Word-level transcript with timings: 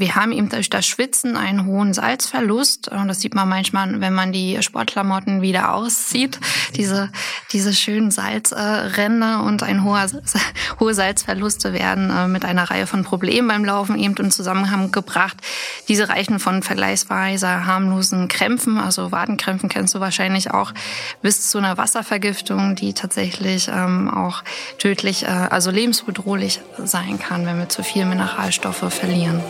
wir 0.00 0.16
haben 0.16 0.32
eben 0.32 0.48
durch 0.48 0.70
das 0.70 0.86
Schwitzen 0.86 1.36
einen 1.36 1.66
hohen 1.66 1.92
Salzverlust. 1.92 2.90
Das 3.06 3.20
sieht 3.20 3.34
man 3.34 3.48
manchmal, 3.48 4.00
wenn 4.00 4.14
man 4.14 4.32
die 4.32 4.62
Sportklamotten 4.62 5.42
wieder 5.42 5.74
auszieht. 5.74 6.40
Diese, 6.74 7.10
diese 7.52 7.74
schönen 7.74 8.10
Salzränder 8.10 9.42
und 9.42 9.62
ein 9.62 9.84
hoher, 9.84 10.06
hohe 10.80 10.94
Salzverluste 10.94 11.72
werden 11.72 12.10
äh, 12.10 12.26
mit 12.28 12.44
einer 12.44 12.70
Reihe 12.70 12.86
von 12.86 13.04
Problemen 13.04 13.48
beim 13.48 13.64
Laufen 13.64 13.98
eben 13.98 14.14
in 14.16 14.30
Zusammenhang 14.30 14.90
gebracht. 14.90 15.36
Diese 15.88 16.08
reichen 16.08 16.38
von 16.38 16.62
vergleichsweise 16.62 17.66
harmlosen 17.66 18.28
Krämpfen, 18.28 18.78
also 18.78 19.12
Wadenkrämpfen 19.12 19.68
kennst 19.68 19.94
du 19.94 20.00
wahrscheinlich 20.00 20.50
auch, 20.50 20.72
bis 21.20 21.50
zu 21.50 21.58
einer 21.58 21.76
Wasservergiftung, 21.76 22.74
die 22.74 22.94
tatsächlich 22.94 23.68
ähm, 23.68 24.08
auch 24.08 24.42
tödlich, 24.78 25.24
äh, 25.24 25.26
also 25.26 25.70
lebensbedrohlich 25.70 26.60
sein 26.82 27.18
kann, 27.18 27.44
wenn 27.44 27.58
wir 27.58 27.68
zu 27.68 27.82
viel 27.82 28.06
Mineralstoffe 28.06 28.92
verlieren. 28.92 29.42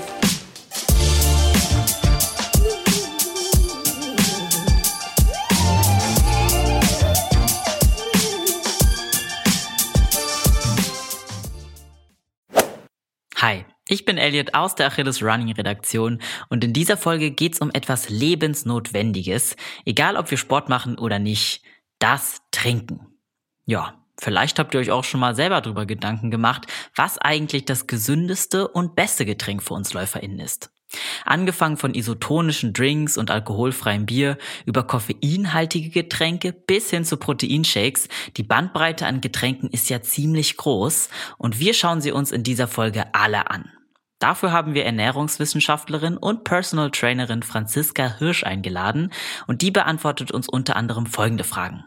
Ich 13.90 14.04
bin 14.04 14.18
Elliot 14.18 14.54
aus 14.54 14.76
der 14.76 14.86
Achilles 14.86 15.20
Running 15.20 15.52
Redaktion 15.52 16.20
und 16.48 16.62
in 16.62 16.72
dieser 16.72 16.96
Folge 16.96 17.32
geht's 17.32 17.60
um 17.60 17.70
etwas 17.72 18.08
Lebensnotwendiges, 18.08 19.56
egal 19.84 20.16
ob 20.16 20.30
wir 20.30 20.38
Sport 20.38 20.68
machen 20.68 20.96
oder 20.96 21.18
nicht, 21.18 21.62
das 21.98 22.40
Trinken. 22.52 23.06
Ja, 23.66 23.94
vielleicht 24.16 24.60
habt 24.60 24.74
ihr 24.74 24.80
euch 24.80 24.92
auch 24.92 25.02
schon 25.02 25.18
mal 25.18 25.34
selber 25.34 25.60
darüber 25.60 25.86
Gedanken 25.86 26.30
gemacht, 26.30 26.68
was 26.94 27.18
eigentlich 27.18 27.64
das 27.64 27.88
gesündeste 27.88 28.68
und 28.68 28.94
beste 28.94 29.26
Getränk 29.26 29.60
für 29.62 29.74
uns 29.74 29.92
LäuferInnen 29.92 30.38
ist. 30.38 30.70
Angefangen 31.24 31.76
von 31.76 31.94
isotonischen 31.94 32.72
Drinks 32.72 33.16
und 33.16 33.30
alkoholfreiem 33.30 34.06
Bier 34.06 34.38
über 34.66 34.84
koffeinhaltige 34.84 35.90
Getränke 35.90 36.52
bis 36.52 36.90
hin 36.90 37.04
zu 37.04 37.16
Proteinshakes. 37.16 38.08
Die 38.36 38.42
Bandbreite 38.42 39.06
an 39.06 39.20
Getränken 39.20 39.68
ist 39.70 39.90
ja 39.90 40.00
ziemlich 40.00 40.56
groß 40.56 41.08
und 41.38 41.58
wir 41.58 41.74
schauen 41.74 42.00
sie 42.00 42.12
uns 42.12 42.30
in 42.32 42.44
dieser 42.44 42.68
Folge 42.68 43.14
alle 43.14 43.50
an. 43.50 43.70
Dafür 44.20 44.52
haben 44.52 44.74
wir 44.74 44.84
Ernährungswissenschaftlerin 44.84 46.18
und 46.18 46.44
Personal 46.44 46.90
Trainerin 46.90 47.42
Franziska 47.42 48.18
Hirsch 48.18 48.44
eingeladen 48.44 49.12
und 49.46 49.62
die 49.62 49.70
beantwortet 49.70 50.30
uns 50.30 50.46
unter 50.46 50.76
anderem 50.76 51.06
folgende 51.06 51.42
Fragen. 51.42 51.84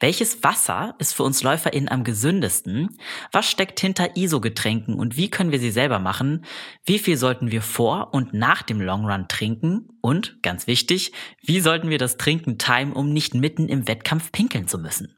Welches 0.00 0.42
Wasser 0.42 0.94
ist 0.98 1.12
für 1.12 1.24
uns 1.24 1.42
LäuferInnen 1.42 1.90
am 1.90 2.04
gesündesten? 2.04 2.96
Was 3.32 3.50
steckt 3.50 3.78
hinter 3.80 4.16
ISO-Getränken 4.16 4.94
und 4.94 5.16
wie 5.16 5.28
können 5.28 5.52
wir 5.52 5.58
sie 5.58 5.70
selber 5.70 5.98
machen? 5.98 6.44
Wie 6.84 6.98
viel 6.98 7.16
sollten 7.16 7.50
wir 7.50 7.62
vor 7.62 8.14
und 8.14 8.32
nach 8.32 8.62
dem 8.62 8.80
Longrun 8.80 9.28
trinken? 9.28 9.88
Und, 10.00 10.40
ganz 10.42 10.66
wichtig, 10.66 11.12
wie 11.42 11.60
sollten 11.60 11.90
wir 11.90 11.98
das 11.98 12.16
Trinken 12.16 12.58
timen, 12.58 12.92
um 12.92 13.12
nicht 13.12 13.34
mitten 13.34 13.68
im 13.68 13.88
Wettkampf 13.88 14.30
pinkeln 14.30 14.68
zu 14.68 14.78
müssen? 14.78 15.15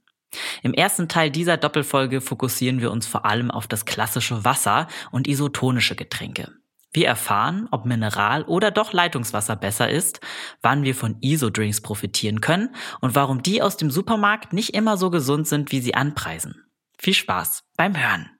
Im 0.63 0.75
ersten 0.75 1.09
Teil 1.09 1.31
dieser 1.31 1.57
Doppelfolge 1.57 2.21
fokussieren 2.21 2.81
wir 2.81 2.91
uns 2.91 3.07
vor 3.07 3.25
allem 3.25 3.51
auf 3.51 3.67
das 3.67 3.85
klassische 3.85 4.45
Wasser 4.45 4.89
und 5.11 5.27
isotonische 5.27 5.97
Getränke. 5.97 6.53
Wir 6.93 7.07
erfahren, 7.07 7.69
ob 7.71 7.85
Mineral 7.85 8.45
oder 8.45 8.71
doch 8.71 8.93
Leitungswasser 8.93 9.57
besser 9.57 9.91
ist, 9.91 10.21
wann 10.63 10.85
wir 10.85 10.95
von 10.95 11.17
ISO-Drinks 11.21 11.83
profitieren 11.83 12.41
können 12.41 12.75
und 13.01 13.15
warum 13.15 13.43
die 13.43 13.61
aus 13.61 13.77
dem 13.77 13.91
Supermarkt 13.91 14.53
nicht 14.53 14.75
immer 14.75 14.97
so 14.97 15.11
gesund 15.11 15.47
sind, 15.47 15.71
wie 15.71 15.81
sie 15.81 15.95
anpreisen. 15.95 16.65
Viel 16.99 17.15
Spaß 17.15 17.65
beim 17.77 17.97
Hören. 17.97 18.38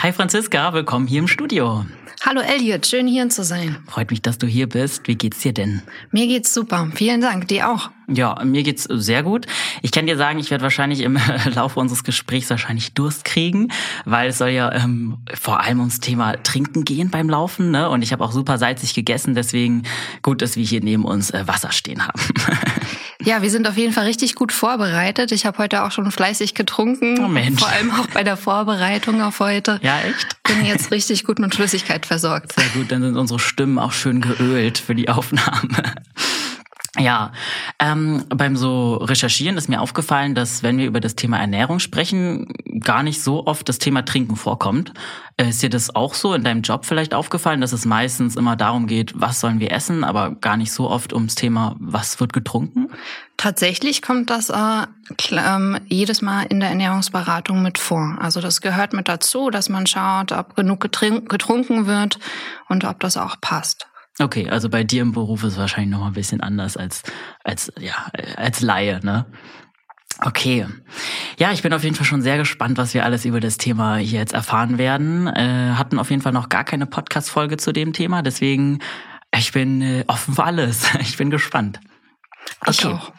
Hi 0.00 0.12
Franziska, 0.12 0.72
willkommen 0.72 1.06
hier 1.06 1.18
im 1.18 1.28
Studio. 1.28 1.84
Hallo 2.24 2.40
Elliot, 2.40 2.86
schön 2.86 3.06
hier 3.06 3.28
zu 3.28 3.44
sein. 3.44 3.76
Freut 3.86 4.10
mich, 4.10 4.22
dass 4.22 4.38
du 4.38 4.46
hier 4.46 4.66
bist. 4.66 5.06
Wie 5.06 5.14
geht's 5.14 5.40
dir 5.40 5.52
denn? 5.52 5.82
Mir 6.10 6.26
geht's 6.26 6.54
super. 6.54 6.90
Vielen 6.94 7.20
Dank. 7.20 7.48
Dir 7.48 7.70
auch. 7.70 7.90
Ja, 8.08 8.42
mir 8.44 8.62
geht's 8.62 8.84
sehr 8.84 9.22
gut. 9.22 9.46
Ich 9.82 9.92
kann 9.92 10.06
dir 10.06 10.16
sagen, 10.16 10.38
ich 10.38 10.50
werde 10.50 10.62
wahrscheinlich 10.62 11.00
im 11.00 11.18
Laufe 11.54 11.78
unseres 11.78 12.02
Gesprächs 12.02 12.48
wahrscheinlich 12.48 12.94
Durst 12.94 13.26
kriegen, 13.26 13.72
weil 14.06 14.30
es 14.30 14.38
soll 14.38 14.48
ja 14.50 14.72
ähm, 14.72 15.18
vor 15.34 15.60
allem 15.60 15.80
ums 15.80 16.00
Thema 16.00 16.32
Trinken 16.42 16.84
gehen 16.84 17.10
beim 17.10 17.28
Laufen. 17.28 17.70
Ne? 17.70 17.90
Und 17.90 18.00
ich 18.00 18.12
habe 18.12 18.24
auch 18.24 18.32
super 18.32 18.56
salzig 18.56 18.94
gegessen, 18.94 19.34
deswegen 19.34 19.82
gut, 20.22 20.40
dass 20.40 20.56
wir 20.56 20.64
hier 20.64 20.80
neben 20.80 21.04
uns 21.04 21.30
äh, 21.30 21.46
Wasser 21.46 21.72
stehen 21.72 22.06
haben. 22.06 22.20
Ja, 23.24 23.40
wir 23.40 23.50
sind 23.50 23.66
auf 23.66 23.76
jeden 23.76 23.92
Fall 23.92 24.04
richtig 24.04 24.34
gut 24.34 24.52
vorbereitet. 24.52 25.32
Ich 25.32 25.46
habe 25.46 25.58
heute 25.58 25.82
auch 25.84 25.90
schon 25.90 26.10
fleißig 26.10 26.54
getrunken. 26.54 27.18
Oh 27.24 27.28
Mensch. 27.28 27.60
Vor 27.60 27.70
allem 27.70 27.90
auch 27.92 28.06
bei 28.08 28.22
der 28.22 28.36
Vorbereitung 28.36 29.22
auf 29.22 29.40
heute. 29.40 29.80
Ja, 29.82 30.00
echt? 30.00 30.42
Bin 30.42 30.64
jetzt 30.64 30.90
richtig 30.90 31.24
gut 31.24 31.38
mit 31.38 31.54
Flüssigkeit 31.54 32.04
versorgt. 32.04 32.52
Sehr 32.52 32.68
gut, 32.74 32.92
dann 32.92 33.02
sind 33.02 33.16
unsere 33.16 33.38
Stimmen 33.38 33.78
auch 33.78 33.92
schön 33.92 34.20
geölt 34.20 34.76
für 34.78 34.94
die 34.94 35.08
Aufnahme. 35.08 35.94
Ja, 36.96 37.32
ähm, 37.80 38.24
beim 38.28 38.56
so 38.56 38.94
Recherchieren 38.94 39.56
ist 39.56 39.68
mir 39.68 39.80
aufgefallen, 39.80 40.36
dass 40.36 40.62
wenn 40.62 40.78
wir 40.78 40.86
über 40.86 41.00
das 41.00 41.16
Thema 41.16 41.38
Ernährung 41.38 41.80
sprechen, 41.80 42.52
gar 42.80 43.02
nicht 43.02 43.20
so 43.20 43.46
oft 43.46 43.68
das 43.68 43.78
Thema 43.78 44.04
Trinken 44.04 44.36
vorkommt. 44.36 44.92
Äh, 45.36 45.48
ist 45.48 45.60
dir 45.60 45.70
das 45.70 45.94
auch 45.96 46.14
so 46.14 46.34
in 46.34 46.44
deinem 46.44 46.62
Job 46.62 46.84
vielleicht 46.84 47.12
aufgefallen, 47.12 47.60
dass 47.60 47.72
es 47.72 47.84
meistens 47.84 48.36
immer 48.36 48.54
darum 48.54 48.86
geht, 48.86 49.12
was 49.20 49.40
sollen 49.40 49.58
wir 49.58 49.72
essen, 49.72 50.04
aber 50.04 50.36
gar 50.36 50.56
nicht 50.56 50.70
so 50.70 50.88
oft 50.88 51.12
ums 51.12 51.34
Thema, 51.34 51.74
was 51.80 52.20
wird 52.20 52.32
getrunken? 52.32 52.88
Tatsächlich 53.36 54.00
kommt 54.00 54.30
das 54.30 54.50
äh, 54.50 54.86
ähm, 55.32 55.80
jedes 55.88 56.22
Mal 56.22 56.42
in 56.44 56.60
der 56.60 56.68
Ernährungsberatung 56.68 57.60
mit 57.60 57.78
vor. 57.78 58.16
Also 58.20 58.40
das 58.40 58.60
gehört 58.60 58.92
mit 58.92 59.08
dazu, 59.08 59.50
dass 59.50 59.68
man 59.68 59.88
schaut, 59.88 60.30
ob 60.30 60.54
genug 60.54 60.80
getrunken 60.80 61.86
wird 61.86 62.20
und 62.68 62.84
ob 62.84 63.00
das 63.00 63.16
auch 63.16 63.40
passt. 63.40 63.88
Okay, 64.20 64.48
also 64.48 64.68
bei 64.68 64.84
dir 64.84 65.02
im 65.02 65.12
Beruf 65.12 65.42
ist 65.42 65.54
es 65.54 65.58
wahrscheinlich 65.58 65.90
noch 65.90 66.00
mal 66.00 66.08
ein 66.08 66.12
bisschen 66.12 66.40
anders 66.40 66.76
als 66.76 67.02
als 67.42 67.72
ja 67.80 67.94
als 68.36 68.60
Laie, 68.60 69.00
ne? 69.02 69.26
Okay. 70.20 70.66
Ja, 71.38 71.50
ich 71.50 71.62
bin 71.62 71.72
auf 71.72 71.82
jeden 71.82 71.96
Fall 71.96 72.06
schon 72.06 72.22
sehr 72.22 72.38
gespannt, 72.38 72.78
was 72.78 72.94
wir 72.94 73.04
alles 73.04 73.24
über 73.24 73.40
das 73.40 73.58
Thema 73.58 73.96
hier 73.96 74.20
jetzt 74.20 74.32
erfahren 74.32 74.78
werden. 74.78 75.26
Äh, 75.26 75.72
hatten 75.74 75.98
auf 75.98 76.10
jeden 76.10 76.22
Fall 76.22 76.32
noch 76.32 76.48
gar 76.48 76.62
keine 76.62 76.86
Podcast-Folge 76.86 77.56
zu 77.56 77.72
dem 77.72 77.92
Thema, 77.92 78.22
deswegen 78.22 78.78
ich 79.36 79.50
bin 79.50 79.82
äh, 79.82 80.04
offen 80.06 80.34
für 80.34 80.44
alles. 80.44 80.86
Ich 81.00 81.16
bin 81.16 81.30
gespannt. 81.30 81.80
Okay. 82.60 82.70
Ich 82.70 82.86
auch. 82.86 83.12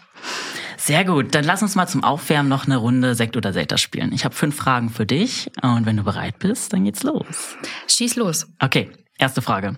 Sehr 0.78 1.04
gut, 1.04 1.36
dann 1.36 1.44
lass 1.44 1.62
uns 1.62 1.76
mal 1.76 1.88
zum 1.88 2.04
Aufwärmen 2.04 2.48
noch 2.48 2.66
eine 2.66 2.78
Runde 2.78 3.16
Sekt 3.16 3.36
oder 3.36 3.52
Selter 3.54 3.78
spielen. 3.78 4.14
Ich 4.14 4.24
habe 4.24 4.36
fünf 4.36 4.56
Fragen 4.56 4.90
für 4.90 5.06
dich 5.06 5.52
und 5.62 5.86
wenn 5.86 5.98
du 5.98 6.04
bereit 6.04 6.40
bist, 6.40 6.74
dann 6.74 6.86
geht's 6.86 7.04
los. 7.04 7.58
Schieß 7.88 8.16
los. 8.18 8.48
Okay, 8.60 8.92
Erste 9.18 9.42
Frage. 9.42 9.78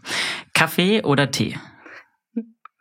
Kaffee 0.58 1.04
oder 1.04 1.30
Tee? 1.30 1.56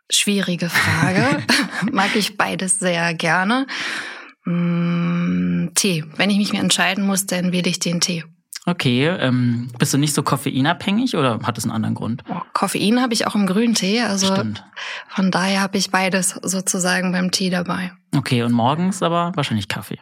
Schwierige 0.09 0.67
Frage. 0.69 1.43
Mag 1.91 2.15
ich 2.15 2.35
beides 2.35 2.79
sehr 2.79 3.13
gerne. 3.13 3.67
Mm, 4.45 5.67
Tee. 5.75 6.03
Wenn 6.15 6.31
ich 6.31 6.37
mich 6.37 6.53
entscheiden 6.55 7.05
muss, 7.05 7.27
dann 7.27 7.51
wähle 7.51 7.69
ich 7.69 7.79
den 7.79 8.01
Tee. 8.01 8.23
Okay, 8.65 9.07
ähm, 9.07 9.69
bist 9.77 9.93
du 9.93 9.97
nicht 9.97 10.13
so 10.13 10.23
koffeinabhängig 10.23 11.15
oder 11.15 11.39
hat 11.43 11.57
es 11.57 11.65
einen 11.65 11.71
anderen 11.71 11.95
Grund? 11.95 12.23
Oh, 12.29 12.41
Koffein 12.53 12.99
habe 13.01 13.13
ich 13.13 13.27
auch 13.27 13.35
im 13.35 13.45
grünen 13.45 13.75
Tee, 13.75 14.01
also 14.01 14.33
Stimmt. 14.33 14.65
von 15.07 15.31
daher 15.31 15.61
habe 15.61 15.77
ich 15.77 15.91
beides 15.91 16.31
sozusagen 16.41 17.11
beim 17.11 17.31
Tee 17.31 17.49
dabei. 17.49 17.91
Okay, 18.15 18.41
und 18.41 18.51
morgens 18.51 19.03
aber 19.03 19.31
wahrscheinlich 19.35 19.67
Kaffee. 19.67 19.99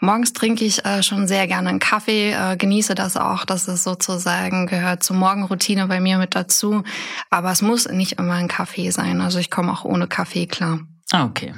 Morgens 0.00 0.32
trinke 0.32 0.64
ich 0.64 0.84
äh, 0.84 1.02
schon 1.02 1.26
sehr 1.26 1.46
gerne 1.48 1.70
einen 1.70 1.78
Kaffee, 1.80 2.32
äh, 2.32 2.56
genieße 2.56 2.94
das 2.94 3.16
auch, 3.16 3.44
dass 3.44 3.66
es 3.66 3.82
sozusagen 3.82 4.66
gehört 4.66 5.02
zur 5.02 5.16
Morgenroutine 5.16 5.88
bei 5.88 6.00
mir 6.00 6.18
mit 6.18 6.36
dazu. 6.36 6.84
Aber 7.30 7.50
es 7.50 7.62
muss 7.62 7.88
nicht 7.88 8.12
immer 8.12 8.34
ein 8.34 8.48
Kaffee 8.48 8.90
sein. 8.90 9.20
Also 9.20 9.38
ich 9.38 9.50
komme 9.50 9.72
auch 9.72 9.84
ohne 9.84 10.06
Kaffee 10.06 10.46
klar. 10.46 10.80
Ah, 11.10 11.24
okay. 11.24 11.54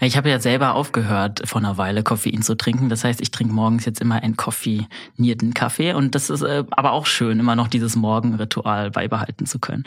Ich 0.00 0.16
habe 0.16 0.30
ja 0.30 0.38
selber 0.38 0.74
aufgehört, 0.74 1.42
vor 1.46 1.60
einer 1.60 1.76
Weile 1.76 2.04
Koffein 2.04 2.42
zu 2.42 2.54
trinken. 2.54 2.88
Das 2.88 3.02
heißt, 3.02 3.20
ich 3.20 3.32
trinke 3.32 3.52
morgens 3.52 3.84
jetzt 3.84 4.00
immer 4.00 4.22
einen 4.22 4.36
koffeinierten 4.36 5.52
Kaffee. 5.52 5.94
Und 5.94 6.14
das 6.14 6.30
ist 6.30 6.42
äh, 6.42 6.64
aber 6.70 6.92
auch 6.92 7.06
schön, 7.06 7.40
immer 7.40 7.56
noch 7.56 7.68
dieses 7.68 7.96
Morgenritual 7.96 8.92
beibehalten 8.92 9.46
zu 9.46 9.58
können. 9.58 9.84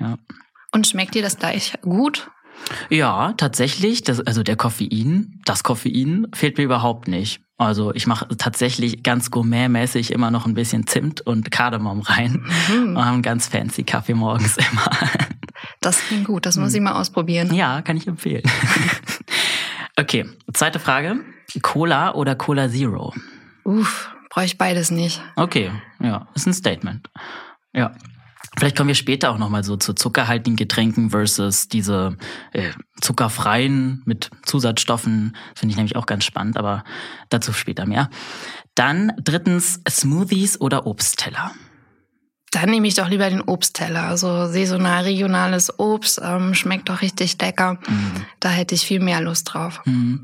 Ja. 0.00 0.16
Und 0.72 0.86
schmeckt 0.86 1.14
dir 1.14 1.22
das 1.22 1.38
gleich 1.38 1.74
gut? 1.82 2.30
Ja, 2.90 3.34
tatsächlich. 3.36 4.02
Das, 4.02 4.20
also 4.20 4.42
der 4.42 4.56
Koffein, 4.56 5.40
das 5.44 5.62
Koffein 5.62 6.26
fehlt 6.34 6.58
mir 6.58 6.64
überhaupt 6.64 7.08
nicht. 7.08 7.40
Also 7.58 7.94
ich 7.94 8.06
mache 8.06 8.28
tatsächlich 8.36 9.02
ganz 9.02 9.30
gourmetmäßig 9.30 10.12
immer 10.12 10.30
noch 10.30 10.44
ein 10.46 10.54
bisschen 10.54 10.86
Zimt 10.86 11.22
und 11.22 11.50
Kardamom 11.50 12.02
rein 12.02 12.44
mhm. 12.68 12.88
und 12.90 12.98
einen 12.98 13.22
ganz 13.22 13.48
fancy 13.48 13.82
Kaffee 13.82 14.14
morgens 14.14 14.56
immer. 14.72 14.90
Das 15.80 15.98
klingt 16.00 16.26
gut, 16.26 16.44
das 16.44 16.56
muss 16.56 16.74
ich 16.74 16.80
mal 16.80 17.00
ausprobieren. 17.00 17.54
Ja, 17.54 17.80
kann 17.80 17.96
ich 17.96 18.06
empfehlen. 18.06 18.42
okay, 19.96 20.26
zweite 20.52 20.78
Frage. 20.78 21.20
Cola 21.62 22.14
oder 22.14 22.34
Cola 22.34 22.68
Zero? 22.68 23.14
Uff, 23.64 24.10
brauche 24.28 24.44
ich 24.44 24.58
beides 24.58 24.90
nicht. 24.90 25.22
Okay, 25.36 25.70
ja, 26.00 26.28
ist 26.34 26.46
ein 26.46 26.52
Statement. 26.52 27.08
Ja. 27.72 27.92
Vielleicht 28.58 28.76
kommen 28.76 28.88
wir 28.88 28.94
später 28.94 29.30
auch 29.30 29.38
nochmal 29.38 29.64
so 29.64 29.76
zu 29.76 29.92
zuckerhaltigen 29.92 30.56
Getränken 30.56 31.10
versus 31.10 31.68
diese 31.68 32.16
äh, 32.52 32.70
zuckerfreien 33.00 34.02
mit 34.06 34.30
Zusatzstoffen. 34.44 35.36
Finde 35.54 35.72
ich 35.72 35.76
nämlich 35.76 35.96
auch 35.96 36.06
ganz 36.06 36.24
spannend, 36.24 36.56
aber 36.56 36.84
dazu 37.28 37.52
später 37.52 37.86
mehr. 37.86 38.08
Dann 38.74 39.12
drittens 39.22 39.80
Smoothies 39.88 40.60
oder 40.60 40.86
Obstteller. 40.86 41.52
Dann 42.52 42.70
nehme 42.70 42.86
ich 42.86 42.94
doch 42.94 43.08
lieber 43.08 43.28
den 43.28 43.42
Obstteller. 43.42 44.04
Also 44.04 44.46
saisonal 44.46 45.02
regionales 45.02 45.78
Obst 45.78 46.20
ähm, 46.24 46.54
schmeckt 46.54 46.88
doch 46.88 47.02
richtig 47.02 47.40
lecker. 47.40 47.78
Mhm. 47.86 48.24
Da 48.40 48.48
hätte 48.48 48.74
ich 48.74 48.86
viel 48.86 49.00
mehr 49.00 49.20
Lust 49.20 49.52
drauf. 49.52 49.82
Mhm. 49.84 50.22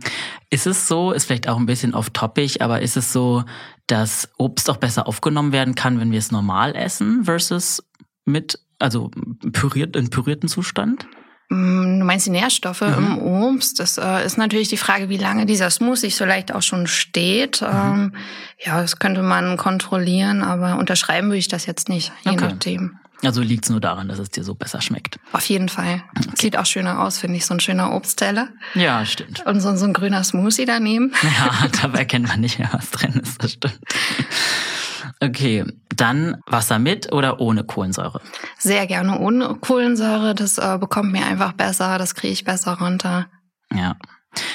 Ist 0.48 0.66
es 0.66 0.88
so, 0.88 1.12
ist 1.12 1.26
vielleicht 1.26 1.48
auch 1.48 1.58
ein 1.58 1.66
bisschen 1.66 1.94
off-topic, 1.94 2.62
aber 2.62 2.80
ist 2.80 2.96
es 2.96 3.12
so, 3.12 3.44
dass 3.86 4.30
Obst 4.38 4.70
auch 4.70 4.76
besser 4.76 5.08
aufgenommen 5.08 5.52
werden 5.52 5.74
kann, 5.74 6.00
wenn 6.00 6.12
wir 6.12 6.18
es 6.18 6.30
normal 6.30 6.74
essen 6.74 7.24
versus 7.24 7.82
mit, 8.24 8.58
also 8.78 9.10
püriert, 9.52 9.96
in 9.96 10.10
pürierten 10.10 10.48
Zustand? 10.48 11.06
Mm, 11.48 12.00
du 12.00 12.04
meinst 12.04 12.26
die 12.26 12.30
Nährstoffe 12.30 12.80
mhm. 12.80 12.94
im 12.94 13.18
Obst? 13.18 13.78
Das 13.78 13.98
äh, 13.98 14.24
ist 14.24 14.38
natürlich 14.38 14.68
die 14.68 14.76
Frage, 14.76 15.08
wie 15.08 15.18
lange 15.18 15.46
dieser 15.46 15.70
Smoothie 15.70 16.10
vielleicht 16.10 16.54
auch 16.54 16.62
schon 16.62 16.86
steht. 16.86 17.60
Mhm. 17.60 17.68
Ähm, 17.68 18.14
ja, 18.64 18.80
das 18.80 18.98
könnte 18.98 19.22
man 19.22 19.56
kontrollieren, 19.56 20.42
aber 20.42 20.78
unterschreiben 20.78 21.28
würde 21.28 21.38
ich 21.38 21.48
das 21.48 21.66
jetzt 21.66 21.88
nicht, 21.88 22.12
je 22.24 22.32
okay. 22.32 22.44
nachdem. 22.46 22.98
Also 23.24 23.40
liegt 23.40 23.64
es 23.64 23.70
nur 23.70 23.80
daran, 23.80 24.08
dass 24.08 24.18
es 24.18 24.30
dir 24.30 24.42
so 24.42 24.54
besser 24.54 24.80
schmeckt. 24.80 25.20
Auf 25.30 25.44
jeden 25.44 25.68
Fall. 25.68 26.02
Okay. 26.18 26.30
Sieht 26.34 26.56
auch 26.56 26.66
schöner 26.66 27.00
aus, 27.00 27.18
finde 27.18 27.36
ich, 27.36 27.46
so 27.46 27.54
ein 27.54 27.60
schöner 27.60 27.92
Obstteller. 27.92 28.48
Ja, 28.74 29.06
stimmt. 29.06 29.46
Und 29.46 29.60
so, 29.60 29.76
so 29.76 29.84
ein 29.84 29.92
grüner 29.92 30.24
Smoothie 30.24 30.64
daneben. 30.64 31.12
Ja, 31.22 31.68
dabei 31.82 32.00
erkennt 32.00 32.26
man 32.28 32.40
nicht 32.40 32.58
mehr, 32.58 32.70
was 32.72 32.90
drin 32.90 33.20
ist, 33.22 33.42
das 33.42 33.52
stimmt. 33.52 33.78
Okay, 35.22 35.64
dann 35.94 36.38
Wasser 36.46 36.80
mit 36.80 37.12
oder 37.12 37.38
ohne 37.38 37.62
Kohlensäure? 37.62 38.20
Sehr 38.58 38.88
gerne 38.88 39.20
ohne 39.20 39.54
Kohlensäure. 39.54 40.34
Das 40.34 40.58
äh, 40.58 40.78
bekommt 40.80 41.12
mir 41.12 41.24
einfach 41.24 41.52
besser, 41.52 41.96
das 41.98 42.16
kriege 42.16 42.32
ich 42.32 42.42
besser 42.42 42.78
runter. 42.78 43.28
Ja. 43.72 43.94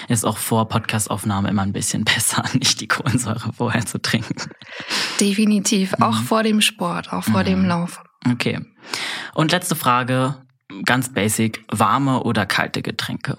Ist 0.09 0.25
auch 0.25 0.37
vor 0.37 0.67
Podcastaufnahme 0.67 1.49
immer 1.49 1.61
ein 1.61 1.71
bisschen 1.71 2.03
besser, 2.03 2.43
nicht 2.53 2.81
die 2.81 2.87
Kohlensäure 2.89 3.53
vorher 3.53 3.85
zu 3.85 4.01
trinken. 4.01 4.35
Definitiv, 5.21 5.93
auch 6.01 6.19
mhm. 6.19 6.25
vor 6.25 6.43
dem 6.43 6.59
Sport, 6.59 7.13
auch 7.13 7.23
vor 7.23 7.41
mhm. 7.41 7.45
dem 7.45 7.65
Lauf. 7.65 8.03
Okay. 8.29 8.59
Und 9.35 9.53
letzte 9.53 9.77
Frage, 9.77 10.35
ganz 10.83 11.13
basic, 11.13 11.63
warme 11.71 12.23
oder 12.23 12.45
kalte 12.45 12.81
Getränke? 12.81 13.37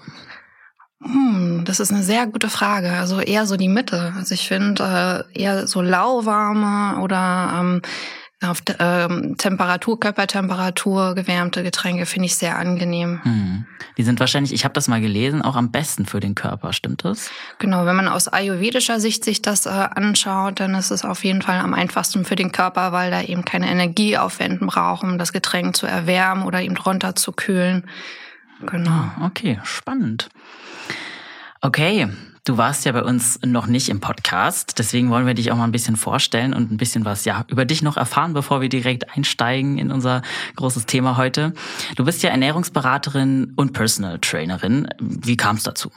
Hm, 1.01 1.63
das 1.65 1.79
ist 1.79 1.91
eine 1.91 2.03
sehr 2.03 2.27
gute 2.27 2.49
Frage. 2.49 2.91
Also 2.91 3.21
eher 3.21 3.45
so 3.45 3.55
die 3.55 3.69
Mitte. 3.69 4.13
Also 4.17 4.33
ich 4.33 4.47
finde 4.47 5.25
äh, 5.33 5.41
eher 5.41 5.67
so 5.67 5.81
lauwarme 5.81 6.99
oder 7.01 7.51
ähm, 7.59 7.81
auf 8.41 8.61
ähm, 8.79 9.35
Temperatur, 9.37 9.99
Körpertemperatur 9.99 11.13
gewärmte 11.13 11.61
Getränke 11.61 12.05
finde 12.05 12.27
ich 12.27 12.35
sehr 12.35 12.57
angenehm. 12.57 13.19
Hm. 13.23 13.65
Die 13.97 14.03
sind 14.03 14.19
wahrscheinlich, 14.21 14.53
ich 14.53 14.63
habe 14.63 14.73
das 14.73 14.87
mal 14.87 15.01
gelesen, 15.01 15.41
auch 15.41 15.57
am 15.57 15.71
besten 15.71 16.05
für 16.05 16.21
den 16.21 16.35
Körper, 16.35 16.71
stimmt 16.71 17.03
das? 17.03 17.31
Genau, 17.57 17.85
wenn 17.85 17.97
man 17.97 18.07
aus 18.07 18.29
ayurvedischer 18.29 19.01
Sicht 19.01 19.25
sich 19.25 19.41
das 19.41 19.65
äh, 19.65 19.69
anschaut, 19.69 20.61
dann 20.61 20.73
ist 20.73 20.89
es 20.89 21.03
auf 21.03 21.25
jeden 21.25 21.41
Fall 21.41 21.59
am 21.59 21.73
einfachsten 21.73 22.23
für 22.23 22.37
den 22.37 22.53
Körper, 22.53 22.93
weil 22.93 23.11
da 23.11 23.21
eben 23.21 23.43
keine 23.43 23.69
Energie 23.69 24.17
aufwenden 24.17 24.67
brauchen, 24.67 25.11
um 25.11 25.17
das 25.17 25.33
Getränk 25.33 25.75
zu 25.75 25.85
erwärmen 25.85 26.43
oder 26.43 26.61
eben 26.61 26.77
runterzukühlen. 26.77 27.89
Genau. 28.65 28.89
Ah, 28.89 29.25
okay, 29.25 29.59
spannend. 29.63 30.29
Okay, 31.61 32.07
du 32.45 32.57
warst 32.57 32.85
ja 32.85 32.93
bei 32.93 33.03
uns 33.03 33.37
noch 33.45 33.67
nicht 33.67 33.89
im 33.89 33.99
Podcast, 33.99 34.79
deswegen 34.79 35.09
wollen 35.09 35.27
wir 35.27 35.33
dich 35.33 35.51
auch 35.51 35.57
mal 35.57 35.65
ein 35.65 35.73
bisschen 35.73 35.97
vorstellen 35.97 36.53
und 36.53 36.71
ein 36.71 36.77
bisschen 36.77 37.03
was 37.03 37.25
ja 37.25 37.43
über 37.49 37.65
dich 37.65 37.81
noch 37.81 37.97
erfahren, 37.97 38.31
bevor 38.31 38.61
wir 38.61 38.69
direkt 38.69 39.09
einsteigen 39.13 39.77
in 39.77 39.91
unser 39.91 40.21
großes 40.55 40.85
Thema 40.85 41.17
heute. 41.17 41.53
Du 41.97 42.05
bist 42.05 42.23
ja 42.23 42.29
Ernährungsberaterin 42.29 43.51
und 43.57 43.73
Personal 43.73 44.19
Trainerin. 44.19 44.87
Wie 44.99 45.35
kam 45.35 45.57
es 45.57 45.63
dazu? 45.63 45.91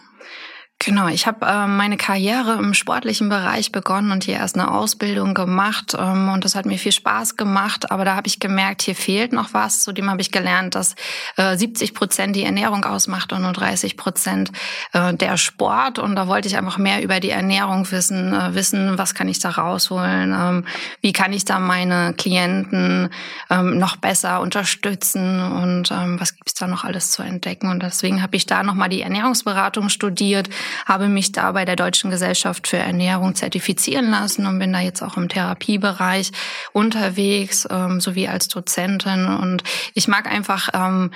Genau, 0.84 1.06
ich 1.06 1.28
habe 1.28 1.46
äh, 1.46 1.68
meine 1.68 1.96
Karriere 1.96 2.54
im 2.54 2.74
sportlichen 2.74 3.28
Bereich 3.28 3.70
begonnen 3.70 4.10
und 4.10 4.24
hier 4.24 4.38
erst 4.38 4.58
eine 4.58 4.72
Ausbildung 4.72 5.32
gemacht 5.32 5.94
ähm, 5.96 6.28
und 6.28 6.44
das 6.44 6.56
hat 6.56 6.66
mir 6.66 6.76
viel 6.76 6.90
Spaß 6.90 7.36
gemacht, 7.36 7.92
aber 7.92 8.04
da 8.04 8.16
habe 8.16 8.26
ich 8.26 8.40
gemerkt, 8.40 8.82
hier 8.82 8.96
fehlt 8.96 9.32
noch 9.32 9.54
was. 9.54 9.78
Zudem 9.78 10.10
habe 10.10 10.20
ich 10.20 10.32
gelernt, 10.32 10.74
dass 10.74 10.96
äh, 11.36 11.56
70 11.56 11.94
Prozent 11.94 12.34
die 12.34 12.42
Ernährung 12.42 12.84
ausmacht 12.84 13.32
und 13.32 13.42
nur 13.42 13.52
30 13.52 13.96
Prozent 13.96 14.50
äh, 14.92 15.14
der 15.14 15.36
Sport 15.36 16.00
und 16.00 16.16
da 16.16 16.26
wollte 16.26 16.48
ich 16.48 16.56
einfach 16.56 16.78
mehr 16.78 17.00
über 17.00 17.20
die 17.20 17.30
Ernährung 17.30 17.88
wissen, 17.92 18.34
äh, 18.34 18.56
wissen, 18.56 18.98
was 18.98 19.14
kann 19.14 19.28
ich 19.28 19.38
da 19.38 19.50
rausholen, 19.50 20.32
ähm, 20.36 20.64
wie 21.00 21.12
kann 21.12 21.32
ich 21.32 21.44
da 21.44 21.60
meine 21.60 22.12
Klienten 22.14 23.10
ähm, 23.50 23.78
noch 23.78 23.94
besser 23.94 24.40
unterstützen 24.40 25.40
und 25.40 25.92
ähm, 25.92 26.18
was 26.18 26.34
gibt's 26.34 26.54
da 26.54 26.66
noch 26.66 26.82
alles 26.82 27.12
zu 27.12 27.22
entdecken 27.22 27.70
und 27.70 27.84
deswegen 27.84 28.20
habe 28.20 28.34
ich 28.34 28.46
da 28.46 28.64
nochmal 28.64 28.88
die 28.88 29.02
Ernährungsberatung 29.02 29.88
studiert 29.88 30.48
habe 30.86 31.08
mich 31.08 31.32
da 31.32 31.52
bei 31.52 31.64
der 31.64 31.76
Deutschen 31.76 32.10
Gesellschaft 32.10 32.68
für 32.68 32.78
Ernährung 32.78 33.34
zertifizieren 33.34 34.10
lassen 34.10 34.46
und 34.46 34.58
bin 34.58 34.72
da 34.72 34.80
jetzt 34.80 35.02
auch 35.02 35.16
im 35.16 35.28
Therapiebereich 35.28 36.32
unterwegs, 36.72 37.66
ähm, 37.70 38.00
sowie 38.00 38.28
als 38.28 38.48
Dozentin. 38.48 39.26
Und 39.26 39.62
ich 39.94 40.08
mag 40.08 40.26
einfach 40.30 40.68
ähm, 40.74 41.10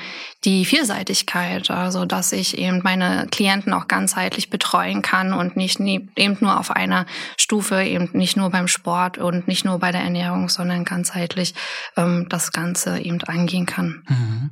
die 0.45 0.65
Vielseitigkeit, 0.65 1.71
also 1.71 2.05
dass 2.05 2.33
ich 2.33 2.57
eben 2.59 2.81
meine 2.83 3.27
Klienten 3.31 3.73
auch 3.73 3.89
ganzheitlich 3.89 4.51
betreuen 4.51 5.03
kann 5.03 5.33
und 5.33 5.57
nicht 5.57 5.81
eben 5.81 6.37
nur 6.41 6.59
auf 6.59 6.71
einer 6.71 7.07
Stufe, 7.37 7.83
eben 7.83 8.11
nicht 8.13 8.37
nur 8.37 8.51
beim 8.51 8.69
Sport 8.69 9.19
und 9.19 9.49
nicht 9.49 9.65
nur 9.65 9.79
bei 9.79 9.93
der 9.93 10.03
Ernährung, 10.03 10.49
sondern 10.49 10.85
ganzheitlich 10.85 11.55
ähm, 11.97 12.27
das 12.29 12.53
Ganze 12.53 13.01
eben 13.01 13.21
angehen 13.25 13.67
kann. 13.67 14.03
Mhm. 14.09 14.51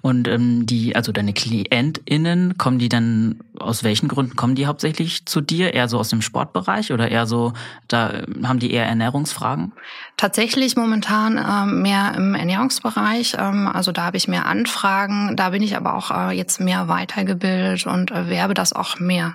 Und 0.00 0.28
ähm, 0.28 0.66
die, 0.66 0.96
also 0.96 1.12
deine 1.12 1.32
KlientInnen, 1.32 2.56
kommen 2.58 2.78
die 2.78 2.88
dann 2.88 3.40
aus 3.58 3.84
welchen 3.84 4.08
Gründen 4.08 4.33
kommen 4.36 4.54
die 4.54 4.66
hauptsächlich 4.66 5.26
zu 5.26 5.40
dir? 5.40 5.74
Eher 5.74 5.88
so 5.88 5.98
aus 5.98 6.08
dem 6.08 6.22
Sportbereich 6.22 6.92
oder 6.92 7.10
eher 7.10 7.26
so, 7.26 7.52
da 7.88 8.22
haben 8.42 8.58
die 8.58 8.72
eher 8.72 8.86
Ernährungsfragen? 8.86 9.72
Tatsächlich 10.16 10.76
momentan 10.76 11.38
ähm, 11.38 11.82
mehr 11.82 12.14
im 12.16 12.34
Ernährungsbereich. 12.34 13.36
Ähm, 13.38 13.68
also 13.68 13.92
da 13.92 14.04
habe 14.04 14.16
ich 14.16 14.28
mehr 14.28 14.46
Anfragen. 14.46 15.36
Da 15.36 15.50
bin 15.50 15.62
ich 15.62 15.76
aber 15.76 15.94
auch 15.94 16.10
äh, 16.10 16.36
jetzt 16.36 16.60
mehr 16.60 16.88
weitergebildet 16.88 17.86
und 17.86 18.10
erwerbe 18.10 18.54
das 18.54 18.72
auch 18.72 18.98
mehr. 18.98 19.34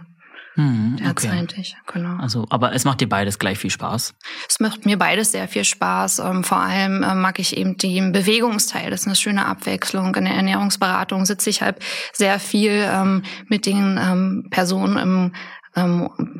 Hm, 0.59 0.97
derzeitig, 0.97 1.77
okay. 1.87 1.99
genau. 1.99 2.21
Also, 2.21 2.45
aber 2.49 2.73
es 2.73 2.83
macht 2.83 2.99
dir 2.99 3.07
beides 3.07 3.39
gleich 3.39 3.57
viel 3.57 3.69
Spaß? 3.69 4.13
Es 4.49 4.59
macht 4.59 4.85
mir 4.85 4.99
beides 4.99 5.31
sehr 5.31 5.47
viel 5.47 5.63
Spaß. 5.63 6.19
Ähm, 6.19 6.43
vor 6.43 6.57
allem 6.59 7.01
äh, 7.01 7.15
mag 7.15 7.39
ich 7.39 7.55
eben 7.55 7.77
den 7.77 8.11
Bewegungsteil. 8.11 8.89
Das 8.89 9.01
ist 9.01 9.07
eine 9.07 9.15
schöne 9.15 9.45
Abwechslung. 9.45 10.13
In 10.15 10.25
der 10.25 10.33
Ernährungsberatung 10.33 11.25
sitze 11.25 11.49
ich 11.49 11.61
halt 11.61 11.77
sehr 12.11 12.39
viel 12.39 12.73
ähm, 12.73 13.23
mit 13.47 13.65
den 13.65 13.97
ähm, 13.97 14.47
Personen 14.49 14.97
im 14.97 15.31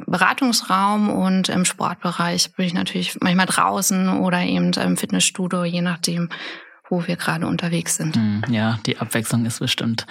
Beratungsraum 0.06 1.10
und 1.10 1.48
im 1.48 1.64
Sportbereich 1.64 2.54
bin 2.56 2.66
ich 2.66 2.74
natürlich 2.74 3.22
manchmal 3.22 3.46
draußen 3.46 4.10
oder 4.10 4.42
eben 4.42 4.74
im 4.74 4.98
Fitnessstudio, 4.98 5.64
je 5.64 5.82
nachdem, 5.82 6.28
wo 6.90 7.08
wir 7.08 7.16
gerade 7.16 7.48
unterwegs 7.48 7.96
sind. 7.96 8.18
Hm, 8.18 8.42
ja, 8.50 8.80
die 8.86 8.98
Abwechslung 8.98 9.46
ist 9.46 9.60
bestimmt 9.60 10.08